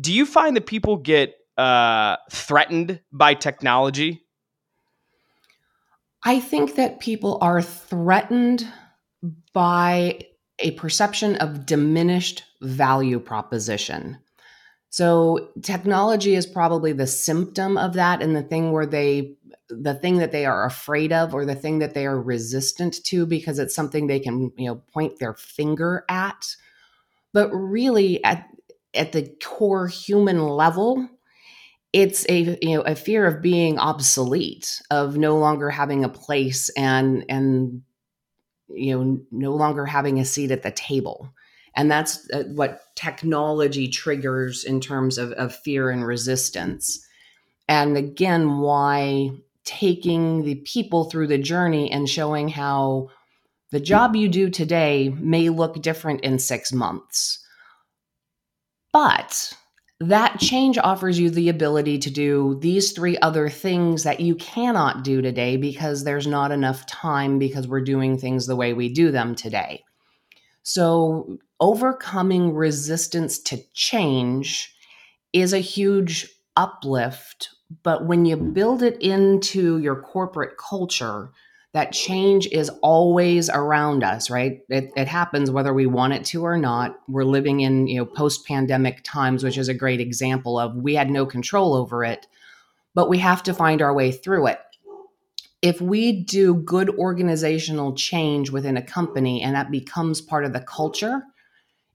do 0.00 0.12
you 0.12 0.26
find 0.26 0.56
that 0.56 0.66
people 0.66 0.96
get 0.96 1.34
uh 1.56 2.16
threatened 2.30 3.00
by 3.12 3.34
technology? 3.34 4.22
I 6.22 6.40
think 6.40 6.74
that 6.74 7.00
people 7.00 7.38
are 7.40 7.62
threatened 7.62 8.66
by 9.54 10.20
a 10.58 10.72
perception 10.72 11.36
of 11.36 11.64
diminished 11.64 12.44
value 12.60 13.18
proposition. 13.18 14.18
So 14.90 15.50
technology 15.62 16.34
is 16.34 16.46
probably 16.46 16.92
the 16.92 17.06
symptom 17.06 17.78
of 17.78 17.94
that 17.94 18.20
and 18.20 18.34
the 18.34 18.42
thing 18.42 18.72
where 18.72 18.86
they 18.86 19.36
the 19.68 19.94
thing 19.94 20.18
that 20.18 20.32
they 20.32 20.46
are 20.46 20.66
afraid 20.66 21.12
of 21.12 21.32
or 21.32 21.46
the 21.46 21.54
thing 21.54 21.78
that 21.78 21.94
they 21.94 22.04
are 22.04 22.20
resistant 22.20 23.04
to 23.04 23.24
because 23.24 23.60
it's 23.60 23.74
something 23.74 24.08
they 24.08 24.18
can, 24.18 24.50
you 24.56 24.66
know, 24.66 24.82
point 24.92 25.20
their 25.20 25.34
finger 25.34 26.04
at. 26.08 26.56
But 27.32 27.50
really 27.50 28.22
at 28.24 28.48
at 28.92 29.12
the 29.12 29.32
core 29.40 29.86
human 29.86 30.42
level, 30.42 31.08
it's 31.92 32.26
a 32.28 32.58
you 32.60 32.74
know 32.74 32.82
a 32.82 32.96
fear 32.96 33.26
of 33.26 33.40
being 33.40 33.78
obsolete, 33.78 34.82
of 34.90 35.16
no 35.16 35.38
longer 35.38 35.70
having 35.70 36.02
a 36.02 36.08
place 36.08 36.68
and 36.70 37.24
and 37.28 37.82
you 38.68 38.98
know 38.98 39.20
no 39.30 39.54
longer 39.54 39.86
having 39.86 40.18
a 40.18 40.24
seat 40.24 40.50
at 40.50 40.64
the 40.64 40.72
table 40.72 41.32
and 41.74 41.90
that's 41.90 42.28
uh, 42.30 42.44
what 42.48 42.82
technology 42.96 43.88
triggers 43.88 44.64
in 44.64 44.80
terms 44.80 45.18
of, 45.18 45.32
of 45.32 45.54
fear 45.54 45.90
and 45.90 46.06
resistance 46.06 47.06
and 47.68 47.96
again 47.96 48.58
why 48.58 49.30
taking 49.64 50.42
the 50.44 50.56
people 50.56 51.04
through 51.04 51.26
the 51.26 51.38
journey 51.38 51.90
and 51.90 52.08
showing 52.08 52.48
how 52.48 53.08
the 53.70 53.80
job 53.80 54.16
you 54.16 54.28
do 54.28 54.50
today 54.50 55.14
may 55.18 55.48
look 55.48 55.80
different 55.82 56.20
in 56.22 56.38
six 56.38 56.72
months 56.72 57.44
but 58.92 59.54
that 60.00 60.40
change 60.40 60.78
offers 60.78 61.18
you 61.18 61.28
the 61.28 61.50
ability 61.50 61.98
to 61.98 62.10
do 62.10 62.58
these 62.60 62.92
three 62.92 63.18
other 63.18 63.50
things 63.50 64.02
that 64.04 64.20
you 64.20 64.34
cannot 64.34 65.04
do 65.04 65.20
today 65.20 65.58
because 65.58 66.04
there's 66.04 66.26
not 66.26 66.50
enough 66.50 66.86
time 66.86 67.38
because 67.38 67.68
we're 67.68 67.82
doing 67.82 68.16
things 68.16 68.46
the 68.46 68.56
way 68.56 68.72
we 68.72 68.88
do 68.88 69.10
them 69.10 69.34
today. 69.34 69.84
So, 70.62 71.38
overcoming 71.60 72.54
resistance 72.54 73.38
to 73.38 73.58
change 73.74 74.74
is 75.32 75.52
a 75.52 75.58
huge 75.58 76.28
uplift. 76.56 77.50
But 77.82 78.06
when 78.06 78.24
you 78.24 78.36
build 78.36 78.82
it 78.82 79.00
into 79.00 79.78
your 79.78 80.00
corporate 80.00 80.56
culture, 80.58 81.30
that 81.72 81.92
change 81.92 82.48
is 82.48 82.68
always 82.82 83.48
around 83.48 84.02
us 84.02 84.28
right 84.30 84.60
it, 84.68 84.90
it, 84.96 85.06
happens 85.06 85.50
whether 85.50 85.72
we 85.72 85.86
want 85.86 86.12
it 86.12 86.24
to 86.24 86.44
or 86.44 86.58
not 86.58 86.96
we're 87.08 87.24
living 87.24 87.60
in 87.60 87.86
you 87.86 87.98
know 87.98 88.04
post-pandemic 88.04 89.02
times 89.04 89.44
which 89.44 89.58
is 89.58 89.68
a 89.68 89.74
great 89.74 90.00
example 90.00 90.58
of 90.58 90.74
we 90.74 90.94
had 90.94 91.10
no 91.10 91.24
control 91.24 91.74
over 91.74 92.02
it 92.04 92.26
but 92.94 93.08
we 93.08 93.18
have 93.18 93.42
to 93.42 93.54
find 93.54 93.80
our 93.80 93.94
way 93.94 94.10
through 94.10 94.46
it 94.46 94.58
if 95.62 95.80
we 95.80 96.24
do 96.24 96.54
good 96.54 96.90
organizational 96.90 97.94
change 97.94 98.50
within 98.50 98.76
a 98.76 98.82
company 98.82 99.42
and 99.42 99.54
that 99.54 99.70
becomes 99.70 100.20
part 100.20 100.44
of 100.44 100.52
the 100.52 100.60
culture 100.60 101.22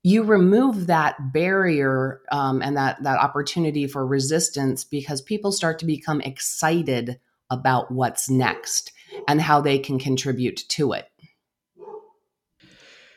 you 0.06 0.22
remove 0.22 0.86
that 0.86 1.34
barrier 1.34 2.22
um, 2.32 2.62
and 2.62 2.78
that 2.78 3.02
that 3.02 3.18
opportunity 3.18 3.88
for 3.88 4.06
resistance 4.06 4.84
because 4.84 5.20
people 5.20 5.52
start 5.52 5.80
to 5.80 5.86
become 5.86 6.22
excited 6.22 7.20
about 7.50 7.90
what's 7.90 8.30
next 8.30 8.92
and 9.28 9.42
how 9.42 9.60
they 9.60 9.80
can 9.80 9.98
contribute 9.98 10.58
to 10.70 10.92
it. 10.92 11.10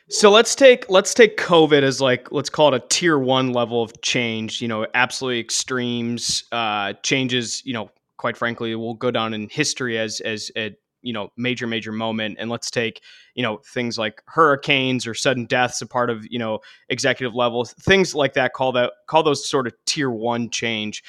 So 0.09 0.31
let's 0.31 0.55
take 0.55 0.89
let's 0.89 1.13
take 1.13 1.37
COVID 1.37 1.83
as 1.83 2.01
like 2.01 2.31
let's 2.31 2.49
call 2.49 2.73
it 2.73 2.83
a 2.83 2.87
tier 2.87 3.19
one 3.19 3.53
level 3.53 3.83
of 3.83 4.01
change. 4.01 4.59
You 4.59 4.67
know, 4.67 4.87
absolutely 4.95 5.41
extremes 5.41 6.45
uh, 6.51 6.93
changes. 7.03 7.63
You 7.67 7.73
know, 7.73 7.91
quite 8.17 8.35
frankly, 8.35 8.73
will 8.73 8.95
go 8.95 9.11
down 9.11 9.35
in 9.35 9.47
history 9.47 9.99
as 9.99 10.21
as 10.21 10.49
a 10.57 10.75
you 11.01 11.13
know 11.13 11.29
major 11.37 11.67
major 11.67 11.91
moment. 11.91 12.37
And 12.39 12.49
let's 12.49 12.69
take 12.69 13.01
you 13.35 13.43
know 13.43 13.57
things 13.65 13.97
like 13.97 14.21
hurricanes 14.27 15.07
or 15.07 15.13
sudden 15.13 15.45
deaths, 15.45 15.81
a 15.81 15.87
part 15.87 16.09
of 16.09 16.25
you 16.29 16.39
know 16.39 16.59
executive 16.89 17.35
level 17.35 17.65
things 17.65 18.15
like 18.15 18.33
that. 18.33 18.53
Call 18.53 18.71
that 18.73 18.93
call 19.07 19.23
those 19.23 19.47
sort 19.47 19.67
of 19.67 19.73
tier 19.85 20.09
one 20.09 20.49
change 20.49 21.03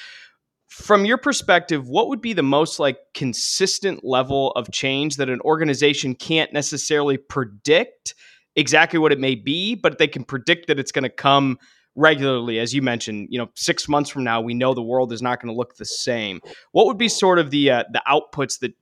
from 0.70 1.04
your 1.04 1.18
perspective, 1.18 1.88
what 1.88 2.08
would 2.08 2.20
be 2.20 2.32
the 2.32 2.44
most 2.44 2.78
like 2.78 2.98
consistent 3.12 4.04
level 4.04 4.52
of 4.52 4.70
change 4.70 5.16
that 5.16 5.28
an 5.28 5.40
organization 5.40 6.14
can't 6.14 6.52
necessarily 6.52 7.16
predict 7.16 8.14
exactly 8.54 8.98
what 8.98 9.12
it 9.12 9.18
may 9.18 9.34
be, 9.34 9.74
but 9.74 9.98
they 9.98 10.06
can 10.06 10.24
predict 10.24 10.68
that 10.68 10.78
it's 10.78 10.92
going 10.92 11.02
to 11.02 11.10
come 11.10 11.58
regularly 11.96 12.60
as 12.60 12.72
you 12.72 12.80
mentioned 12.80 13.26
you 13.32 13.38
know 13.38 13.50
6 13.56 13.88
months 13.88 14.08
from 14.08 14.22
now 14.22 14.40
we 14.40 14.54
know 14.54 14.74
the 14.74 14.80
world 14.80 15.12
is 15.12 15.20
not 15.20 15.40
going 15.40 15.52
to 15.52 15.58
look 15.58 15.74
the 15.74 15.84
same 15.84 16.40
what 16.70 16.86
would 16.86 16.96
be 16.96 17.08
sort 17.08 17.36
of 17.40 17.50
the 17.50 17.68
uh, 17.68 17.84
the 17.92 18.00
outputs 18.08 18.60
that 18.60 18.72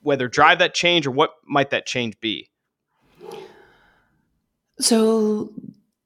whether 0.00 0.28
drive 0.28 0.58
that 0.58 0.74
change 0.74 1.06
or 1.06 1.10
what 1.10 1.30
might 1.46 1.70
that 1.70 1.86
change 1.86 2.18
be 2.20 2.48
so 4.78 5.52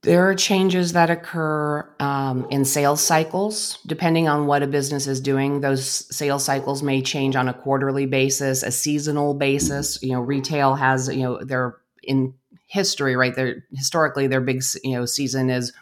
there 0.07 0.29
are 0.29 0.37
changes 0.37 0.93
that 0.93 1.11
occur 1.11 1.89
um, 1.99 2.47
in 2.51 2.65
sales 2.65 3.03
cycles. 3.03 3.81
Depending 3.87 4.29
on 4.29 4.47
what 4.47 4.63
a 4.63 4.67
business 4.69 5.09
is 5.09 5.21
doing, 5.21 5.63
those 5.63 5.85
sales 6.15 6.45
cycles 6.45 6.81
may 6.81 7.03
change 7.03 7.35
on 7.35 7.49
a 7.49 7.55
quarterly 7.55 8.07
basis, 8.07 8.63
a 8.63 8.71
seasonal 8.71 9.35
basis. 9.35 10.01
You 10.03 10.13
know, 10.13 10.21
retail 10.21 10.77
has, 10.77 11.09
you 11.09 11.25
know, 11.25 11.43
they're 11.43 11.77
in 12.05 12.35
history, 12.69 13.17
right? 13.17 13.35
They're 13.35 13.65
historically 13.73 14.29
their 14.29 14.41
big, 14.41 14.63
you 14.85 14.93
know, 14.93 15.07
season 15.07 15.51
is 15.51 15.73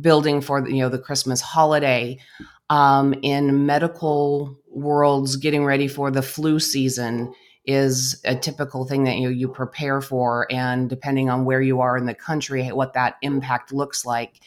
building 0.00 0.40
for 0.40 0.68
you 0.68 0.78
know 0.78 0.88
the 0.88 0.98
Christmas 0.98 1.40
holiday. 1.40 2.18
Um, 2.70 3.12
in 3.22 3.66
medical 3.66 4.56
worlds, 4.72 5.36
getting 5.36 5.64
ready 5.64 5.88
for 5.88 6.10
the 6.10 6.22
flu 6.22 6.58
season 6.58 7.32
is 7.64 8.20
a 8.24 8.34
typical 8.34 8.84
thing 8.84 9.04
that 9.04 9.16
you 9.16 9.28
you 9.28 9.48
prepare 9.48 10.00
for, 10.00 10.46
and 10.50 10.90
depending 10.90 11.30
on 11.30 11.44
where 11.44 11.62
you 11.62 11.80
are 11.80 11.96
in 11.96 12.06
the 12.06 12.14
country, 12.14 12.66
what 12.68 12.94
that 12.94 13.16
impact 13.22 13.72
looks 13.72 14.04
like. 14.04 14.40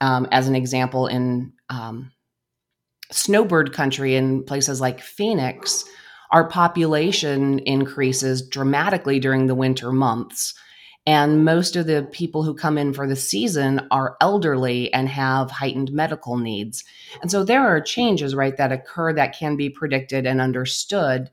Um, 0.00 0.26
as 0.30 0.48
an 0.48 0.54
example, 0.54 1.06
in 1.06 1.52
um, 1.68 2.10
snowbird 3.10 3.72
country, 3.72 4.16
in 4.16 4.42
places 4.44 4.80
like 4.80 5.00
Phoenix, 5.00 5.84
our 6.30 6.48
population 6.48 7.58
increases 7.60 8.46
dramatically 8.48 9.20
during 9.20 9.46
the 9.46 9.54
winter 9.54 9.92
months. 9.92 10.54
And 11.04 11.44
most 11.44 11.74
of 11.74 11.86
the 11.86 12.08
people 12.12 12.44
who 12.44 12.54
come 12.54 12.78
in 12.78 12.92
for 12.92 13.08
the 13.08 13.16
season 13.16 13.88
are 13.90 14.16
elderly 14.20 14.92
and 14.92 15.08
have 15.08 15.50
heightened 15.50 15.92
medical 15.92 16.36
needs. 16.36 16.84
And 17.20 17.30
so 17.30 17.42
there 17.42 17.66
are 17.66 17.80
changes, 17.80 18.36
right, 18.36 18.56
that 18.56 18.70
occur 18.70 19.12
that 19.14 19.36
can 19.36 19.56
be 19.56 19.68
predicted 19.68 20.26
and 20.26 20.40
understood 20.40 21.30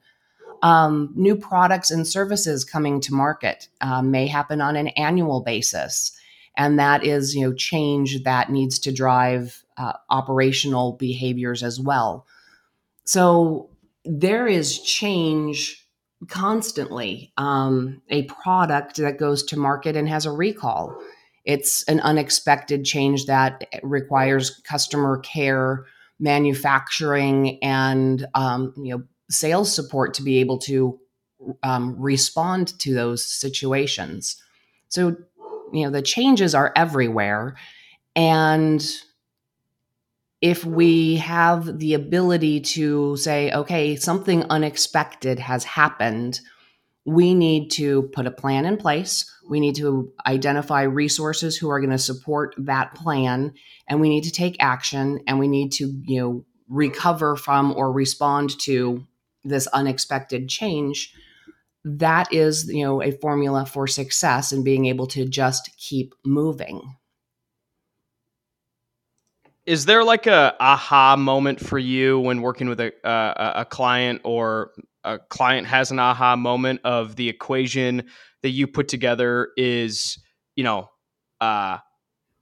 um, 0.62 1.12
new 1.15 1.36
products 1.36 1.91
and 1.91 2.08
services 2.08 2.65
coming 2.65 2.99
to 3.01 3.13
market 3.13 3.69
um, 3.82 4.12
may 4.12 4.27
happen 4.27 4.60
on 4.60 4.75
an 4.75 4.89
annual 4.89 5.41
basis. 5.41 6.17
And 6.58 6.79
that 6.79 7.05
is, 7.05 7.36
you 7.36 7.45
know, 7.45 7.53
change 7.53 8.23
that 8.23 8.49
needs 8.49 8.79
to 8.79 8.91
drive 8.91 9.63
uh, 9.77 9.93
operational 10.10 10.93
behaviors 10.93 11.63
as 11.63 11.79
well. 11.79 12.25
So 13.05 13.69
there 14.03 14.47
is 14.47 14.82
change 14.82 15.79
constantly. 16.27 17.32
Um, 17.38 18.01
a 18.10 18.23
product 18.23 18.97
that 18.97 19.17
goes 19.17 19.43
to 19.43 19.58
market 19.58 19.95
and 19.95 20.08
has 20.10 20.25
a 20.25 20.32
recall. 20.32 20.97
It's 21.45 21.84
an 21.84 21.99
unexpected 22.01 22.84
change 22.86 23.25
that 23.25 23.65
requires 23.82 24.60
customer 24.62 25.19
care, 25.19 25.86
manufacturing, 26.19 27.63
and 27.63 28.25
um, 28.36 28.73
you 28.77 28.97
know 28.97 29.03
sales 29.29 29.73
support 29.73 30.13
to 30.15 30.23
be 30.23 30.39
able 30.39 30.58
to 30.58 30.99
um, 31.63 31.95
respond 31.99 32.77
to 32.79 32.93
those 32.93 33.25
situations. 33.25 34.41
So, 34.89 35.15
you 35.71 35.84
know, 35.84 35.89
the 35.89 36.01
changes 36.01 36.53
are 36.55 36.73
everywhere. 36.75 37.55
And 38.15 38.86
if 40.41 40.63
we 40.63 41.17
have 41.17 41.80
the 41.80 41.93
ability 41.93 42.62
to 42.62 43.17
say, 43.17 43.52
okay, 43.52 43.95
something 43.95 44.43
unexpected 44.49 45.39
has 45.39 45.63
happened, 45.65 46.39
we 47.06 47.34
need 47.34 47.69
to 47.71 48.04
put 48.13 48.28
a 48.28 48.32
plan 48.32 48.65
in 48.65 48.78
place. 48.78 49.30
We 49.49 49.60
need 49.60 49.75
to 49.75 50.13
identify 50.25 50.84
resources 50.84 51.58
who 51.58 51.69
are 51.69 51.80
going 51.80 51.91
to 51.91 51.97
support 51.97 52.56
that 52.58 52.93
plan, 52.95 53.54
and 53.88 53.99
we 53.99 54.10
need 54.10 54.23
to 54.25 54.32
take 54.32 54.56
action, 54.60 55.19
and 55.28 55.39
we 55.39 55.47
need 55.47 55.71
to, 55.73 55.91
you 56.06 56.21
know, 56.21 56.45
recover 56.69 57.36
from 57.36 57.73
or 57.75 57.91
respond 57.91 58.58
to 58.60 59.04
this 59.43 59.67
unexpected 59.67 60.47
change 60.47 61.13
that 61.84 62.32
is 62.34 62.71
you 62.71 62.84
know 62.84 63.02
a 63.02 63.12
formula 63.12 63.65
for 63.65 63.88
success 63.88 64.52
and 64.52 64.65
being 64.65 64.86
able 64.86 65.08
to 65.08 65.25
just 65.25 65.71
keep 65.78 66.13
moving 66.25 66.95
is 69.69 69.86
there 69.86 70.03
like 70.03 70.25
a 70.25 70.55
aha 70.60 71.15
moment 71.15 71.60
for 71.60 71.77
you 71.77 72.19
when 72.19 72.41
working 72.41 72.69
with 72.69 72.79
a, 72.79 72.91
a, 73.03 73.62
a 73.62 73.65
client 73.65 74.19
or 74.23 74.71
a 75.03 75.19
client 75.19 75.67
has 75.67 75.91
an 75.91 75.99
aha 75.99 76.36
moment 76.36 76.82
of 76.84 77.15
the 77.17 77.29
equation 77.29 78.03
that 78.41 78.49
you 78.49 78.65
put 78.65 78.88
together 78.88 79.49
is 79.58 80.17
you 80.55 80.63
know 80.63 80.89
uh, 81.39 81.77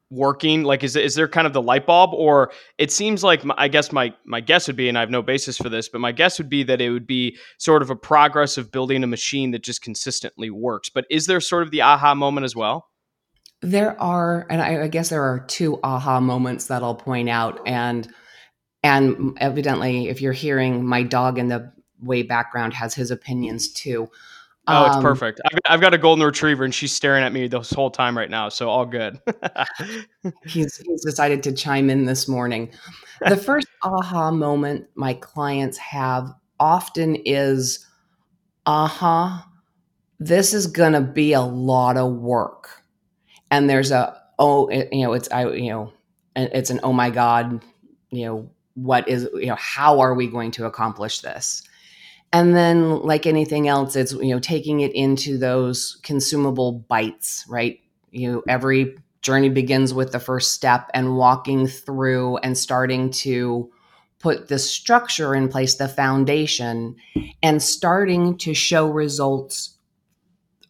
working? 0.10 0.64
Like, 0.64 0.86
is 0.86 0.96
is 0.96 1.16
there 1.16 1.28
kind 1.28 1.46
of 1.46 1.52
the 1.52 1.62
light 1.62 1.86
bulb, 1.86 2.12
or 2.14 2.54
it 2.78 2.94
seems 2.94 3.26
like 3.26 3.42
I 3.58 3.68
guess 3.68 3.92
my 3.92 4.14
my 4.26 4.40
guess 4.40 4.68
would 4.68 4.78
be, 4.78 4.88
and 4.88 4.98
I 4.98 5.02
have 5.02 5.10
no 5.10 5.22
basis 5.22 5.58
for 5.58 5.68
this, 5.68 5.90
but 5.90 6.00
my 6.00 6.14
guess 6.14 6.38
would 6.38 6.50
be 6.50 6.64
that 6.64 6.80
it 6.80 6.92
would 6.92 7.08
be 7.08 7.38
sort 7.58 7.82
of 7.82 7.90
a 7.90 7.96
progress 7.98 8.58
of 8.58 8.72
building 8.72 9.04
a 9.04 9.08
machine 9.08 9.52
that 9.52 9.64
just 9.64 9.82
consistently 9.82 10.50
works. 10.50 10.90
But 10.90 11.04
is 11.12 11.26
there 11.26 11.42
sort 11.42 11.64
of 11.64 11.72
the 11.72 11.82
aha 11.82 12.16
moment 12.16 12.46
as 12.46 12.56
well? 12.56 12.88
There 13.62 14.00
are, 14.00 14.46
and 14.50 14.62
I, 14.62 14.84
I 14.84 14.88
guess 14.88 15.10
there 15.10 15.24
are 15.24 15.40
two 15.48 15.80
aha 15.84 16.20
moments 16.20 16.68
that 16.68 16.84
I'll 16.84 16.96
point 16.96 17.30
out, 17.30 17.60
and 17.66 18.08
and 18.84 19.38
evidently, 19.42 20.10
if 20.10 20.22
you're 20.22 20.34
hearing 20.34 20.86
my 20.86 21.04
dog 21.04 21.40
in 21.40 21.48
the 21.48 21.72
way 22.02 22.22
background 22.22 22.74
has 22.74 22.94
his 22.94 23.12
opinions 23.12 23.72
too. 23.74 24.10
Oh, 24.68 24.86
it's 24.86 24.98
um, 24.98 25.02
perfect. 25.02 25.40
I've, 25.46 25.60
I've, 25.66 25.82
got 25.82 25.94
a 25.94 25.98
golden 25.98 26.26
retriever 26.26 26.66
and 26.66 26.76
she's 26.76 26.92
staring 26.92 27.24
at 27.24 27.32
me 27.32 27.48
this 27.48 27.72
whole 27.72 27.90
time 27.90 28.18
right 28.18 28.30
now. 28.30 28.50
So 28.50 28.70
all 28.70 28.86
good. 28.86 29.18
he's, 30.46 30.78
he's 30.78 31.06
decided 31.06 31.42
to 31.44 31.54
chime 31.54 31.90
in 31.90 32.06
this 32.06 32.28
morning. 32.28 32.72
The 33.22 33.38
first 33.38 33.68
aha 33.84 34.30
moment 34.32 34.88
my 34.96 35.14
clients 35.14 35.78
have 35.78 36.34
often 36.60 37.16
is, 37.16 37.86
aha, 38.66 39.44
uh-huh, 39.46 39.50
this 40.20 40.54
is 40.54 40.68
going 40.68 40.94
to 40.94 41.02
be 41.02 41.32
a 41.32 41.42
lot 41.42 41.96
of 41.96 42.12
work. 42.12 42.84
And 43.52 43.70
there's 43.70 43.92
a, 43.92 44.22
oh, 44.40 44.68
it, 44.68 44.90
you 44.92 45.04
know, 45.04 45.14
it's, 45.14 45.30
I, 45.32 45.50
you 45.50 45.70
know, 45.70 45.94
it's 46.36 46.70
an, 46.70 46.80
oh 46.84 46.94
my 46.94 47.10
God, 47.10 47.64
you 48.10 48.26
know, 48.26 48.50
what 48.76 49.08
is, 49.08 49.28
you 49.34 49.48
know, 49.48 49.56
how 49.56 50.00
are 50.00 50.14
we 50.14 50.28
going 50.28 50.52
to 50.52 50.66
accomplish 50.66 51.22
this? 51.22 51.64
And 52.34 52.56
then, 52.56 53.00
like 53.00 53.26
anything 53.26 53.68
else, 53.68 53.96
it's, 53.96 54.12
you 54.12 54.30
know, 54.30 54.40
taking 54.40 54.82
it 54.82 54.94
into 54.94 55.38
those 55.38 55.98
consumable 56.04 56.74
bites, 56.74 57.46
right? 57.48 57.80
You 58.12 58.32
know, 58.32 58.44
every 58.50 58.98
journey 59.22 59.50
begins 59.50 59.94
with 59.94 60.12
the 60.12 60.20
first 60.20 60.52
step 60.52 60.90
and 60.94 61.18
walking 61.18 61.68
through 61.68 62.38
and 62.38 62.58
starting 62.58 63.10
to 63.12 63.72
put 64.20 64.48
the 64.48 64.60
structure 64.60 65.34
in 65.36 65.48
place, 65.48 65.76
the 65.76 65.88
foundation, 65.88 66.96
and 67.42 67.64
starting 67.64 68.38
to 68.40 68.54
show 68.54 68.88
results 68.88 69.78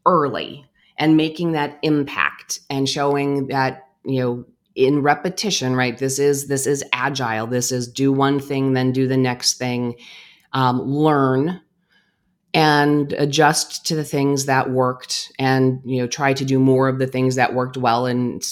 early 0.05 0.65
and 0.97 1.17
making 1.17 1.51
that 1.53 1.77
impact 1.81 2.59
and 2.69 2.89
showing 2.89 3.47
that, 3.47 3.87
you 4.03 4.21
know, 4.21 4.45
in 4.75 5.01
repetition, 5.01 5.75
right? 5.75 5.97
This 5.97 6.19
is 6.19 6.47
this 6.47 6.67
is 6.67 6.83
agile. 6.93 7.47
This 7.47 7.71
is 7.71 7.87
do 7.87 8.11
one 8.11 8.39
thing, 8.39 8.73
then 8.73 8.91
do 8.91 9.07
the 9.07 9.17
next 9.17 9.57
thing. 9.57 9.95
Um, 10.53 10.81
learn 10.81 11.61
and 12.53 13.13
adjust 13.13 13.85
to 13.87 13.95
the 13.95 14.03
things 14.03 14.45
that 14.45 14.71
worked 14.71 15.31
and 15.37 15.81
you 15.83 16.01
know 16.01 16.07
try 16.07 16.33
to 16.33 16.45
do 16.45 16.59
more 16.59 16.87
of 16.87 16.99
the 16.99 17.07
things 17.07 17.35
that 17.35 17.53
worked 17.53 17.77
well 17.77 18.05
and 18.05 18.43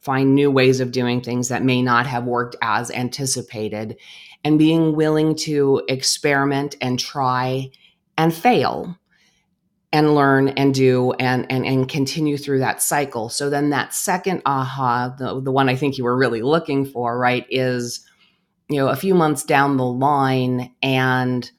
find 0.00 0.34
new 0.34 0.50
ways 0.50 0.80
of 0.80 0.92
doing 0.92 1.20
things 1.20 1.48
that 1.48 1.62
may 1.62 1.82
not 1.82 2.06
have 2.06 2.24
worked 2.24 2.56
as 2.62 2.90
anticipated 2.90 3.96
and 4.44 4.58
being 4.58 4.94
willing 4.94 5.34
to 5.34 5.82
experiment 5.88 6.76
and 6.80 6.98
try 6.98 7.70
and 8.16 8.32
fail 8.32 8.96
and 9.94 10.14
learn 10.14 10.48
and 10.48 10.74
do 10.74 11.12
and 11.12 11.50
and 11.50 11.64
and 11.64 11.88
continue 11.88 12.36
through 12.36 12.58
that 12.58 12.82
cycle 12.82 13.30
so 13.30 13.48
then 13.48 13.70
that 13.70 13.94
second 13.94 14.42
aha 14.44 15.14
the, 15.18 15.40
the 15.40 15.52
one 15.52 15.70
i 15.70 15.76
think 15.76 15.96
you 15.96 16.04
were 16.04 16.16
really 16.16 16.42
looking 16.42 16.84
for 16.84 17.18
right 17.18 17.46
is 17.48 18.04
you 18.68 18.76
know 18.76 18.88
a 18.88 18.96
few 18.96 19.14
months 19.14 19.42
down 19.44 19.78
the 19.78 19.84
line 19.84 20.74
and 20.82 21.50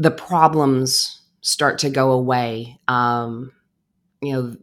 the 0.00 0.10
problems 0.10 1.20
start 1.42 1.78
to 1.80 1.90
go 1.90 2.12
away. 2.12 2.78
Um, 2.88 3.52
you 4.22 4.32
know, 4.32 4.56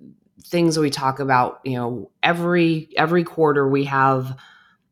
things 0.45 0.77
we 0.79 0.89
talk 0.89 1.19
about, 1.19 1.59
you 1.63 1.77
know, 1.77 2.11
every 2.23 2.89
every 2.97 3.23
quarter 3.23 3.67
we 3.67 3.85
have, 3.85 4.35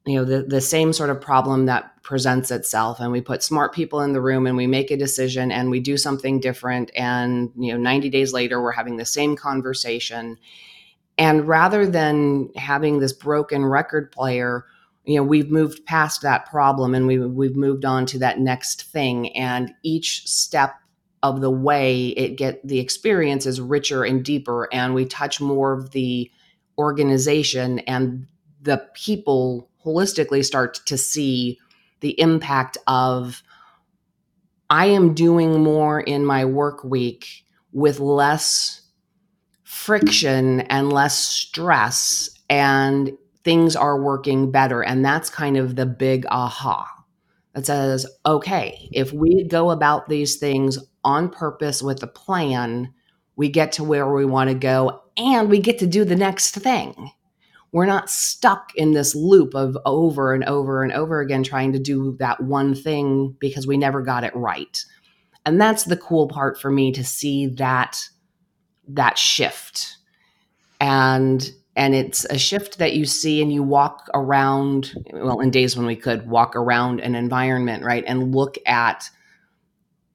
you 0.05 0.15
know, 0.15 0.25
the 0.25 0.43
the 0.43 0.61
same 0.61 0.93
sort 0.93 1.09
of 1.09 1.19
problem 1.19 1.65
that 1.65 1.91
presents 2.03 2.51
itself 2.51 2.99
and 2.99 3.11
we 3.11 3.21
put 3.21 3.41
smart 3.41 3.73
people 3.73 4.01
in 4.01 4.13
the 4.13 4.21
room 4.21 4.45
and 4.45 4.55
we 4.55 4.67
make 4.67 4.91
a 4.91 4.97
decision 4.97 5.51
and 5.51 5.71
we 5.71 5.79
do 5.79 5.97
something 5.97 6.39
different 6.39 6.91
and 6.95 7.51
you 7.55 7.71
know 7.71 7.79
90 7.79 8.09
days 8.09 8.31
later 8.31 8.61
we're 8.61 8.71
having 8.71 8.97
the 8.97 9.05
same 9.05 9.35
conversation. 9.35 10.37
And 11.17 11.47
rather 11.47 11.87
than 11.87 12.49
having 12.55 12.99
this 12.99 13.13
broken 13.13 13.65
record 13.65 14.11
player 14.11 14.65
you 15.05 15.15
know 15.15 15.23
we've 15.23 15.51
moved 15.51 15.85
past 15.85 16.21
that 16.21 16.45
problem 16.45 16.93
and 16.93 17.07
we 17.07 17.19
we've 17.19 17.55
moved 17.55 17.85
on 17.85 18.05
to 18.07 18.19
that 18.19 18.39
next 18.39 18.83
thing 18.83 19.35
and 19.35 19.73
each 19.83 20.27
step 20.27 20.75
of 21.23 21.41
the 21.41 21.51
way 21.51 22.07
it 22.09 22.37
get 22.37 22.65
the 22.67 22.79
experience 22.79 23.45
is 23.45 23.61
richer 23.61 24.03
and 24.03 24.23
deeper 24.25 24.67
and 24.71 24.93
we 24.93 25.05
touch 25.05 25.39
more 25.39 25.73
of 25.73 25.91
the 25.91 26.29
organization 26.77 27.79
and 27.79 28.27
the 28.61 28.77
people 28.93 29.69
holistically 29.85 30.43
start 30.43 30.79
to 30.85 30.97
see 30.97 31.59
the 32.01 32.19
impact 32.19 32.77
of 32.87 33.43
I 34.69 34.87
am 34.87 35.13
doing 35.13 35.61
more 35.63 35.99
in 35.99 36.25
my 36.25 36.45
work 36.45 36.83
week 36.83 37.45
with 37.71 37.99
less 37.99 38.81
friction 39.63 40.61
and 40.61 40.91
less 40.91 41.17
stress 41.17 42.29
and 42.49 43.11
things 43.43 43.75
are 43.75 44.01
working 44.01 44.51
better. 44.51 44.81
And 44.81 45.05
that's 45.05 45.29
kind 45.29 45.57
of 45.57 45.75
the 45.75 45.85
big 45.85 46.25
aha 46.29 46.91
that 47.53 47.65
says, 47.65 48.05
okay, 48.25 48.89
if 48.91 49.13
we 49.13 49.43
go 49.43 49.71
about 49.71 50.09
these 50.09 50.37
things 50.37 50.79
on 51.03 51.29
purpose 51.29 51.81
with 51.81 52.01
a 52.03 52.07
plan, 52.07 52.93
we 53.35 53.49
get 53.49 53.71
to 53.73 53.83
where 53.83 54.11
we 54.11 54.25
want 54.25 54.49
to 54.49 54.55
go 54.55 55.01
and 55.17 55.49
we 55.49 55.59
get 55.59 55.79
to 55.79 55.87
do 55.87 56.03
the 56.03 56.15
next 56.15 56.55
thing. 56.55 57.11
We're 57.75 57.85
not 57.85 58.09
stuck 58.09 58.73
in 58.75 58.93
this 58.93 59.13
loop 59.13 59.53
of 59.53 59.77
over 59.85 60.33
and 60.33 60.45
over 60.45 60.81
and 60.81 60.93
over 60.93 61.19
again 61.19 61.43
trying 61.43 61.73
to 61.73 61.79
do 61.79 62.15
that 62.19 62.39
one 62.39 62.73
thing 62.73 63.35
because 63.37 63.67
we 63.67 63.75
never 63.75 64.01
got 64.01 64.23
it 64.23 64.33
right. 64.33 64.81
And 65.45 65.59
that's 65.59 65.83
the 65.83 65.97
cool 65.97 66.29
part 66.29 66.57
for 66.57 66.71
me 66.71 66.93
to 66.93 67.03
see 67.03 67.47
that 67.47 68.01
that 68.87 69.17
shift. 69.17 69.97
And 70.79 71.51
and 71.75 71.93
it's 71.93 72.23
a 72.29 72.37
shift 72.37 72.77
that 72.77 72.93
you 72.93 73.03
see 73.05 73.41
and 73.41 73.51
you 73.51 73.61
walk 73.61 74.07
around 74.13 74.93
well 75.11 75.41
in 75.41 75.51
days 75.51 75.75
when 75.75 75.85
we 75.85 75.97
could 75.97 76.29
walk 76.29 76.55
around 76.55 77.01
an 77.01 77.13
environment 77.13 77.83
right 77.83 78.05
and 78.07 78.33
look 78.33 78.55
at 78.65 79.09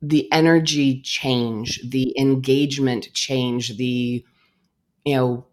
the 0.01 0.33
energy 0.33 1.03
change 1.03 1.79
the 1.91 2.19
engagement 2.19 3.13
change 3.13 3.77
the 3.77 4.25
you 5.05 5.15
know 5.15 5.45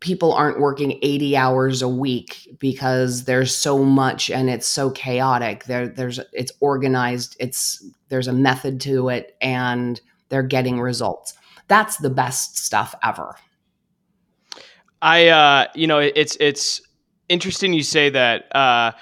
people 0.00 0.32
aren't 0.32 0.58
working 0.58 0.98
80 1.02 1.36
hours 1.36 1.82
a 1.82 1.88
week 1.88 2.56
because 2.58 3.24
there's 3.24 3.54
so 3.54 3.84
much 3.84 4.30
and 4.30 4.48
it's 4.48 4.66
so 4.66 4.90
chaotic 4.90 5.64
there 5.64 5.88
there's 5.88 6.18
it's 6.32 6.52
organized 6.60 7.36
it's 7.38 7.84
there's 8.08 8.28
a 8.28 8.32
method 8.32 8.80
to 8.80 9.08
it 9.08 9.36
and 9.40 10.00
they're 10.30 10.42
getting 10.42 10.80
results 10.80 11.34
that's 11.68 11.98
the 11.98 12.10
best 12.10 12.58
stuff 12.58 12.94
ever 13.02 13.36
I, 15.02 15.28
uh, 15.28 15.66
you 15.74 15.86
know, 15.86 15.98
it's 15.98 16.36
it's 16.40 16.82
interesting 17.28 17.72
you 17.72 17.82
say 17.82 18.10
that. 18.10 18.54
Uh, 18.54 18.92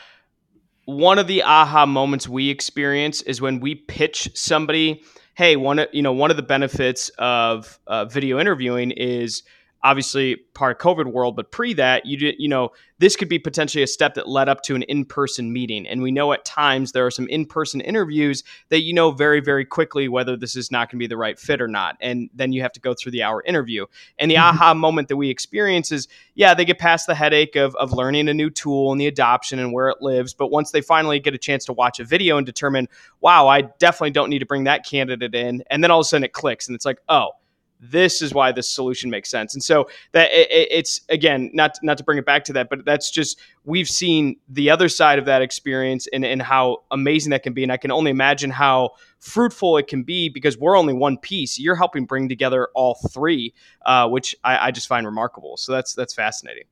one 0.84 1.18
of 1.18 1.26
the 1.26 1.42
aha 1.42 1.84
moments 1.84 2.26
we 2.26 2.48
experience 2.48 3.20
is 3.22 3.42
when 3.42 3.60
we 3.60 3.74
pitch 3.74 4.30
somebody, 4.34 5.02
hey, 5.34 5.54
one, 5.54 5.80
of 5.80 5.88
you 5.92 6.00
know, 6.00 6.14
one 6.14 6.30
of 6.30 6.38
the 6.38 6.42
benefits 6.42 7.10
of 7.18 7.78
uh, 7.86 8.06
video 8.06 8.40
interviewing 8.40 8.92
is 8.92 9.42
obviously 9.82 10.36
part 10.54 10.76
of 10.76 10.82
COVID 10.82 11.12
world, 11.12 11.36
but 11.36 11.52
pre 11.52 11.72
that, 11.74 12.04
you 12.04 12.16
did, 12.16 12.36
you 12.38 12.48
know, 12.48 12.70
this 12.98 13.14
could 13.14 13.28
be 13.28 13.38
potentially 13.38 13.82
a 13.82 13.86
step 13.86 14.14
that 14.14 14.28
led 14.28 14.48
up 14.48 14.62
to 14.62 14.74
an 14.74 14.82
in-person 14.82 15.52
meeting. 15.52 15.86
And 15.86 16.02
we 16.02 16.10
know 16.10 16.32
at 16.32 16.44
times 16.44 16.92
there 16.92 17.06
are 17.06 17.10
some 17.12 17.28
in-person 17.28 17.80
interviews 17.80 18.42
that 18.70 18.80
you 18.80 18.92
know 18.92 19.12
very, 19.12 19.40
very 19.40 19.64
quickly 19.64 20.08
whether 20.08 20.36
this 20.36 20.56
is 20.56 20.72
not 20.72 20.88
going 20.88 20.98
to 20.98 21.02
be 21.02 21.06
the 21.06 21.16
right 21.16 21.38
fit 21.38 21.60
or 21.60 21.68
not. 21.68 21.96
And 22.00 22.28
then 22.34 22.52
you 22.52 22.62
have 22.62 22.72
to 22.72 22.80
go 22.80 22.92
through 22.94 23.12
the 23.12 23.22
hour 23.22 23.42
interview. 23.46 23.86
And 24.18 24.30
the 24.30 24.34
mm-hmm. 24.34 24.56
aha 24.56 24.74
moment 24.74 25.08
that 25.08 25.16
we 25.16 25.30
experience 25.30 25.92
is, 25.92 26.08
yeah, 26.34 26.54
they 26.54 26.64
get 26.64 26.78
past 26.78 27.06
the 27.06 27.14
headache 27.14 27.54
of, 27.54 27.76
of 27.76 27.92
learning 27.92 28.28
a 28.28 28.34
new 28.34 28.50
tool 28.50 28.90
and 28.90 29.00
the 29.00 29.06
adoption 29.06 29.60
and 29.60 29.72
where 29.72 29.88
it 29.90 30.02
lives. 30.02 30.34
But 30.34 30.50
once 30.50 30.72
they 30.72 30.80
finally 30.80 31.20
get 31.20 31.34
a 31.34 31.38
chance 31.38 31.64
to 31.66 31.72
watch 31.72 32.00
a 32.00 32.04
video 32.04 32.36
and 32.36 32.44
determine, 32.44 32.88
wow, 33.20 33.46
I 33.46 33.62
definitely 33.62 34.10
don't 34.10 34.30
need 34.30 34.40
to 34.40 34.46
bring 34.46 34.64
that 34.64 34.84
candidate 34.84 35.34
in. 35.34 35.62
And 35.70 35.84
then 35.84 35.92
all 35.92 36.00
of 36.00 36.04
a 36.04 36.08
sudden 36.08 36.24
it 36.24 36.32
clicks 36.32 36.66
and 36.66 36.74
it's 36.74 36.84
like, 36.84 36.98
oh, 37.08 37.30
this 37.80 38.22
is 38.22 38.34
why 38.34 38.52
this 38.52 38.68
solution 38.68 39.10
makes 39.10 39.30
sense. 39.30 39.54
And 39.54 39.62
so 39.62 39.88
that 40.12 40.30
it, 40.32 40.68
it's 40.70 41.00
again 41.08 41.50
not 41.52 41.78
not 41.82 41.98
to 41.98 42.04
bring 42.04 42.18
it 42.18 42.26
back 42.26 42.44
to 42.44 42.52
that 42.54 42.68
but 42.70 42.84
that's 42.84 43.10
just 43.10 43.38
we've 43.64 43.88
seen 43.88 44.36
the 44.48 44.70
other 44.70 44.88
side 44.88 45.18
of 45.18 45.26
that 45.26 45.42
experience 45.42 46.06
and, 46.12 46.24
and 46.24 46.42
how 46.42 46.78
amazing 46.90 47.30
that 47.30 47.42
can 47.42 47.52
be. 47.52 47.62
And 47.62 47.72
i 47.72 47.76
can 47.76 47.90
only 47.90 48.10
imagine 48.10 48.50
how 48.50 48.90
fruitful 49.20 49.76
it 49.76 49.86
can 49.86 50.02
be 50.02 50.28
because 50.28 50.58
we're 50.58 50.76
only 50.76 50.94
one 50.94 51.18
piece. 51.18 51.58
You're 51.58 51.76
helping 51.76 52.04
bring 52.04 52.28
together 52.28 52.68
all 52.74 52.98
three 53.12 53.54
uh, 53.86 54.08
which 54.08 54.34
I, 54.44 54.68
I 54.68 54.70
just 54.70 54.88
find 54.88 55.06
remarkable. 55.06 55.56
So 55.56 55.72
that's 55.72 55.94
that's 55.94 56.14
fascinating. 56.14 56.64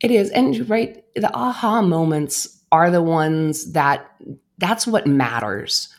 It 0.00 0.10
is. 0.10 0.30
And 0.30 0.68
right 0.68 1.04
the 1.14 1.34
aha 1.34 1.82
moments 1.82 2.62
are 2.72 2.90
the 2.90 3.02
ones 3.02 3.72
that 3.72 4.10
that's 4.58 4.86
what 4.86 5.06
matters 5.06 5.94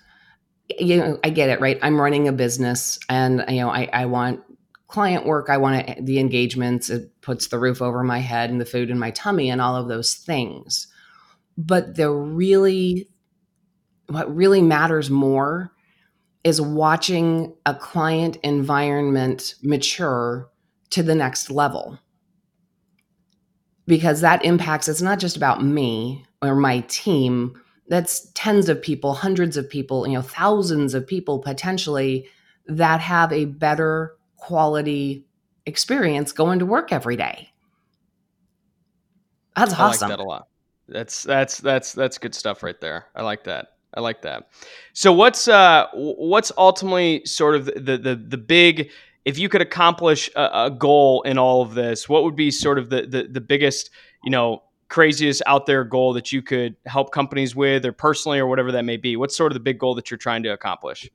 you 0.70 0.98
know, 0.98 1.20
I 1.24 1.30
get 1.30 1.50
it, 1.50 1.62
right? 1.62 1.80
I'm 1.82 2.00
running 2.00 2.28
a 2.28 2.34
business 2.34 3.00
and, 3.10 3.44
you 3.48 3.62
know, 3.62 3.70
I, 3.70 3.90
I 3.94 4.06
want 4.06 4.42
client 4.88 5.26
work. 5.26 5.50
I 5.50 5.58
want 5.58 6.06
the 6.06 6.20
engagements. 6.20 6.90
It 6.90 7.12
puts 7.22 7.48
the 7.48 7.60
roof 7.60 7.82
over 7.82 8.04
my 8.04 8.20
head 8.20 8.50
and 8.50 8.60
the 8.60 8.66
food 8.66 8.90
in 8.90 9.00
my 9.00 9.12
tummy 9.12 9.50
and 9.50 9.62
all 9.62 9.76
of 9.76 9.88
those 9.88 10.16
things. 10.16 10.88
But 11.58 11.96
the 11.96 12.12
really, 12.12 13.10
what 14.08 14.34
really 14.34 14.62
matters 14.62 15.10
more 15.10 15.72
is 16.44 16.62
watching 16.62 17.54
a 17.66 17.76
client 17.76 18.38
environment 18.44 19.56
mature 19.62 20.50
to 20.92 21.04
the 21.04 21.16
next 21.16 21.50
level. 21.52 22.00
Because 23.86 24.22
that 24.22 24.44
impacts, 24.46 24.88
it's 24.88 25.02
not 25.02 25.20
just 25.20 25.38
about 25.38 25.64
me 25.64 26.26
or 26.42 26.56
my 26.56 26.82
team, 26.88 27.62
that's 27.88 28.30
tens 28.34 28.70
of 28.70 28.82
people, 28.82 29.14
hundreds 29.14 29.58
of 29.58 29.70
people, 29.70 30.08
you 30.08 30.14
know, 30.14 30.22
thousands 30.22 30.94
of 30.94 31.08
people 31.08 31.40
potentially 31.40 32.28
that 32.68 33.00
have 33.00 33.32
a 33.32 33.46
better 33.46 34.16
quality 34.36 35.26
experience 35.66 36.32
going 36.32 36.60
to 36.60 36.66
work 36.66 36.92
every 36.92 37.16
day. 37.16 37.50
That's 39.56 39.74
I 39.74 39.86
awesome. 39.86 40.10
like 40.10 40.18
that 40.18 40.24
a 40.24 40.28
lot. 40.28 40.48
That's 40.88 41.24
that's 41.24 41.60
that's 41.60 41.94
that's 41.94 42.18
good 42.18 42.36
stuff 42.36 42.64
right 42.64 42.80
there. 42.80 43.08
I 43.16 43.24
like 43.24 43.44
that. 43.46 43.74
I 43.94 44.02
like 44.02 44.22
that. 44.22 44.50
So 44.94 45.12
what's 45.12 45.48
uh 45.48 45.88
what's 45.94 46.52
ultimately 46.58 47.26
sort 47.26 47.56
of 47.56 47.66
the 47.66 47.98
the 47.98 48.16
the 48.16 48.38
big 48.38 48.92
if 49.26 49.38
you 49.38 49.50
could 49.50 49.62
accomplish 49.62 50.30
a, 50.38 50.68
a, 50.68 50.72
goal 50.72 51.22
in 51.24 51.38
all 51.38 51.62
of 51.62 51.74
this, 51.74 52.08
what 52.08 52.24
would 52.24 52.38
be 52.38 52.50
sort 52.50 52.80
of 52.80 52.90
the, 52.90 53.02
the 53.02 53.24
the 53.24 53.42
biggest, 53.42 53.90
you 54.24 54.32
know, 54.32 54.64
craziest 54.90 55.42
out 55.46 55.66
there 55.66 55.84
goal 55.84 56.14
that 56.14 56.32
you 56.32 56.42
could 56.42 56.76
help 56.86 57.12
companies 57.12 57.56
with, 57.56 57.86
or 57.86 57.92
personally, 57.92 58.40
or 58.40 58.48
whatever 58.48 58.72
that 58.72 58.86
may 58.86 58.98
be? 58.98 59.16
What's 59.16 59.36
sort 59.36 59.52
of 59.52 59.56
the 59.56 59.60
big 59.62 59.80
goal 59.80 59.96
that 59.96 60.10
you're 60.10 60.18
trying 60.18 60.44
to 60.44 60.50
accomplish? 60.50 61.10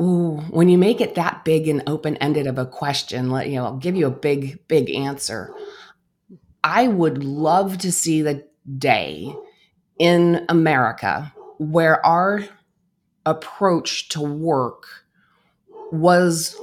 Ooh, 0.00 0.38
when 0.50 0.68
you 0.68 0.76
make 0.76 1.00
it 1.00 1.14
that 1.14 1.44
big 1.44 1.68
and 1.68 1.82
open 1.86 2.16
ended 2.16 2.48
of 2.48 2.58
a 2.58 2.66
question, 2.66 3.30
let 3.30 3.48
you 3.48 3.56
know, 3.56 3.64
I'll 3.64 3.76
give 3.76 3.94
you 3.94 4.06
a 4.06 4.10
big, 4.10 4.66
big 4.66 4.90
answer. 4.90 5.54
I 6.64 6.88
would 6.88 7.22
love 7.22 7.78
to 7.78 7.92
see 7.92 8.22
the 8.22 8.44
day 8.78 9.32
in 9.98 10.44
America 10.48 11.32
where 11.58 12.04
our 12.04 12.44
approach 13.24 14.08
to 14.10 14.20
work 14.20 14.86
was 15.92 16.56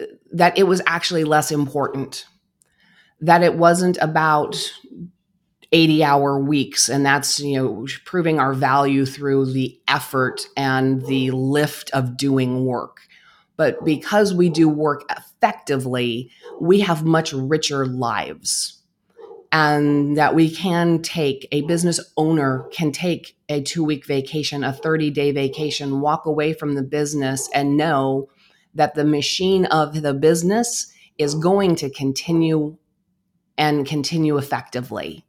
uh, 0.00 0.04
that 0.32 0.58
it 0.58 0.64
was 0.64 0.82
actually 0.86 1.24
less 1.24 1.50
important, 1.50 2.26
that 3.20 3.42
it 3.42 3.56
wasn't 3.56 3.98
about 4.00 4.56
80 5.72 6.04
hour 6.04 6.38
weeks 6.38 6.88
and 6.88 7.04
that's 7.04 7.40
you 7.40 7.56
know 7.56 7.86
proving 8.04 8.38
our 8.38 8.54
value 8.54 9.04
through 9.04 9.52
the 9.52 9.78
effort 9.88 10.46
and 10.56 11.04
the 11.06 11.30
lift 11.32 11.90
of 11.90 12.16
doing 12.16 12.64
work. 12.64 13.00
But 13.56 13.84
because 13.84 14.34
we 14.34 14.48
do 14.48 14.68
work 14.68 15.04
effectively 15.10 16.30
we 16.60 16.80
have 16.80 17.04
much 17.04 17.32
richer 17.32 17.86
lives. 17.86 18.80
And 19.52 20.16
that 20.16 20.34
we 20.34 20.50
can 20.50 21.00
take 21.02 21.48
a 21.52 21.62
business 21.62 22.00
owner 22.16 22.66
can 22.72 22.92
take 22.92 23.36
a 23.48 23.62
2 23.62 23.84
week 23.84 24.04
vacation 24.06 24.62
a 24.64 24.72
30 24.72 25.10
day 25.10 25.30
vacation 25.32 26.00
walk 26.00 26.26
away 26.26 26.52
from 26.52 26.74
the 26.74 26.82
business 26.82 27.48
and 27.54 27.76
know 27.76 28.28
that 28.74 28.94
the 28.94 29.04
machine 29.04 29.64
of 29.66 30.02
the 30.02 30.14
business 30.14 30.92
is 31.16 31.34
going 31.34 31.74
to 31.76 31.90
continue 31.90 32.76
and 33.58 33.86
continue 33.86 34.36
effectively 34.36 35.26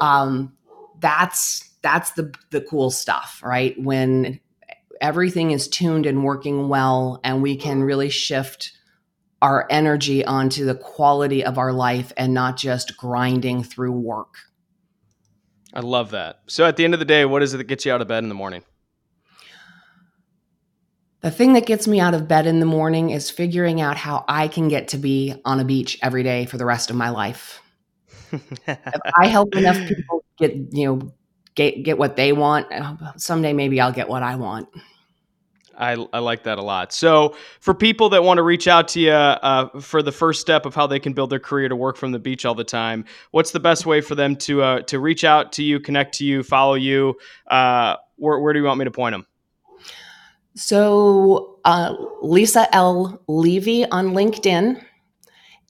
um, 0.00 0.52
that's 0.98 1.68
that's 1.82 2.12
the 2.12 2.34
the 2.50 2.60
cool 2.60 2.90
stuff, 2.90 3.40
right? 3.44 3.80
When 3.80 4.40
everything 5.00 5.50
is 5.50 5.68
tuned 5.68 6.06
and 6.06 6.24
working 6.24 6.68
well, 6.68 7.20
and 7.22 7.42
we 7.42 7.56
can 7.56 7.82
really 7.82 8.10
shift 8.10 8.72
our 9.42 9.66
energy 9.70 10.24
onto 10.24 10.66
the 10.66 10.74
quality 10.74 11.44
of 11.44 11.56
our 11.56 11.72
life 11.72 12.12
and 12.16 12.34
not 12.34 12.58
just 12.58 12.96
grinding 12.98 13.62
through 13.62 13.92
work. 13.92 14.34
I 15.72 15.80
love 15.80 16.10
that. 16.10 16.40
So 16.46 16.66
at 16.66 16.76
the 16.76 16.84
end 16.84 16.92
of 16.92 17.00
the 17.00 17.06
day, 17.06 17.24
what 17.24 17.42
is 17.42 17.54
it 17.54 17.58
that 17.58 17.64
gets 17.64 17.86
you 17.86 17.92
out 17.92 18.02
of 18.02 18.08
bed 18.08 18.22
in 18.22 18.28
the 18.28 18.34
morning? 18.34 18.64
The 21.20 21.30
thing 21.30 21.52
that 21.52 21.66
gets 21.66 21.86
me 21.86 22.00
out 22.00 22.14
of 22.14 22.26
bed 22.28 22.46
in 22.46 22.60
the 22.60 22.66
morning 22.66 23.10
is 23.10 23.30
figuring 23.30 23.80
out 23.80 23.96
how 23.96 24.24
I 24.26 24.48
can 24.48 24.68
get 24.68 24.88
to 24.88 24.98
be 24.98 25.34
on 25.44 25.60
a 25.60 25.64
beach 25.64 25.98
every 26.02 26.22
day 26.22 26.46
for 26.46 26.56
the 26.56 26.64
rest 26.64 26.88
of 26.90 26.96
my 26.96 27.10
life 27.10 27.60
if 28.32 29.00
I 29.16 29.26
help 29.26 29.54
enough 29.56 29.76
people 29.88 30.24
get, 30.38 30.54
you 30.54 30.86
know, 30.86 31.12
get 31.54 31.82
get 31.82 31.98
what 31.98 32.16
they 32.16 32.32
want, 32.32 32.66
uh, 32.72 32.96
someday 33.16 33.52
maybe 33.52 33.80
I'll 33.80 33.92
get 33.92 34.08
what 34.08 34.22
I 34.22 34.36
want. 34.36 34.68
I, 35.78 35.92
I 36.12 36.18
like 36.18 36.42
that 36.42 36.58
a 36.58 36.62
lot. 36.62 36.92
So, 36.92 37.34
for 37.60 37.72
people 37.72 38.10
that 38.10 38.22
want 38.22 38.36
to 38.36 38.42
reach 38.42 38.68
out 38.68 38.86
to 38.88 39.00
you 39.00 39.12
uh, 39.12 39.80
for 39.80 40.02
the 40.02 40.12
first 40.12 40.42
step 40.42 40.66
of 40.66 40.74
how 40.74 40.86
they 40.86 41.00
can 41.00 41.14
build 41.14 41.30
their 41.30 41.40
career 41.40 41.70
to 41.70 41.76
work 41.76 41.96
from 41.96 42.12
the 42.12 42.18
beach 42.18 42.44
all 42.44 42.54
the 42.54 42.64
time, 42.64 43.06
what's 43.30 43.52
the 43.52 43.60
best 43.60 43.86
way 43.86 44.02
for 44.02 44.14
them 44.14 44.36
to 44.36 44.62
uh, 44.62 44.80
to 44.82 44.98
reach 44.98 45.24
out 45.24 45.52
to 45.52 45.62
you, 45.62 45.80
connect 45.80 46.14
to 46.16 46.24
you, 46.24 46.42
follow 46.42 46.74
you? 46.74 47.16
Uh, 47.46 47.96
where, 48.16 48.38
where 48.40 48.52
do 48.52 48.58
you 48.58 48.66
want 48.66 48.78
me 48.78 48.84
to 48.84 48.90
point 48.90 49.14
them? 49.14 49.26
So, 50.54 51.58
uh, 51.64 51.94
Lisa 52.22 52.74
L. 52.74 53.22
Levy 53.28 53.84
on 53.86 54.08
LinkedIn, 54.08 54.82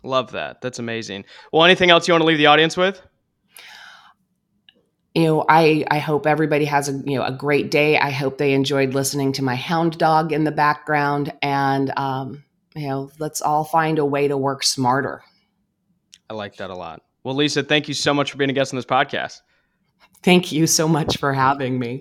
Love 0.02 0.33
that. 0.33 0.62
That's 0.62 0.78
amazing. 0.78 1.26
Well, 1.52 1.64
anything 1.64 1.90
else 1.90 2.09
you 2.09 2.14
want 2.14 2.22
to 2.22 2.26
leave 2.26 2.38
the 2.38 2.46
audience 2.46 2.74
with? 2.76 3.02
You 5.14 5.25
know, 5.25 5.44
I 5.49 5.85
I 5.90 5.99
hope 5.99 6.27
everybody 6.27 6.64
has 6.66 6.88
a 6.88 6.92
you 6.92 7.16
know 7.18 7.25
a 7.25 7.33
great 7.33 7.70
day. 7.70 7.99
I 7.99 8.11
hope 8.11 8.38
they 8.38 8.53
enjoyed 8.53 8.94
listening 8.94 9.33
to 9.35 9.44
my 9.44 9.57
hound 9.57 9.99
dog 9.99 10.33
in 10.33 10.44
the 10.44 10.53
background, 10.53 11.33
and 11.42 11.92
um, 11.99 12.44
you 12.77 12.88
know, 12.88 13.11
let's 13.18 13.42
all 13.42 13.64
find 13.64 13.99
a 13.99 14.05
way 14.05 14.29
to 14.29 14.37
work 14.37 14.62
smarter. 14.62 15.23
I 16.29 16.35
like 16.35 16.57
that 16.57 16.70
a 16.70 16.77
lot. 16.77 17.03
Well, 17.25 17.35
Lisa, 17.35 17.62
thank 17.62 17.88
you 17.88 17.94
so 17.94 18.14
much 18.14 18.31
for 18.31 18.38
being 18.38 18.51
a 18.51 18.53
guest 18.53 18.73
on 18.73 18.77
this 18.77 18.87
podcast. 18.87 19.40
Thank 20.23 20.53
you 20.53 20.66
so 20.66 20.87
much 20.87 21.16
for 21.16 21.33
having 21.33 21.79
me. 21.79 22.01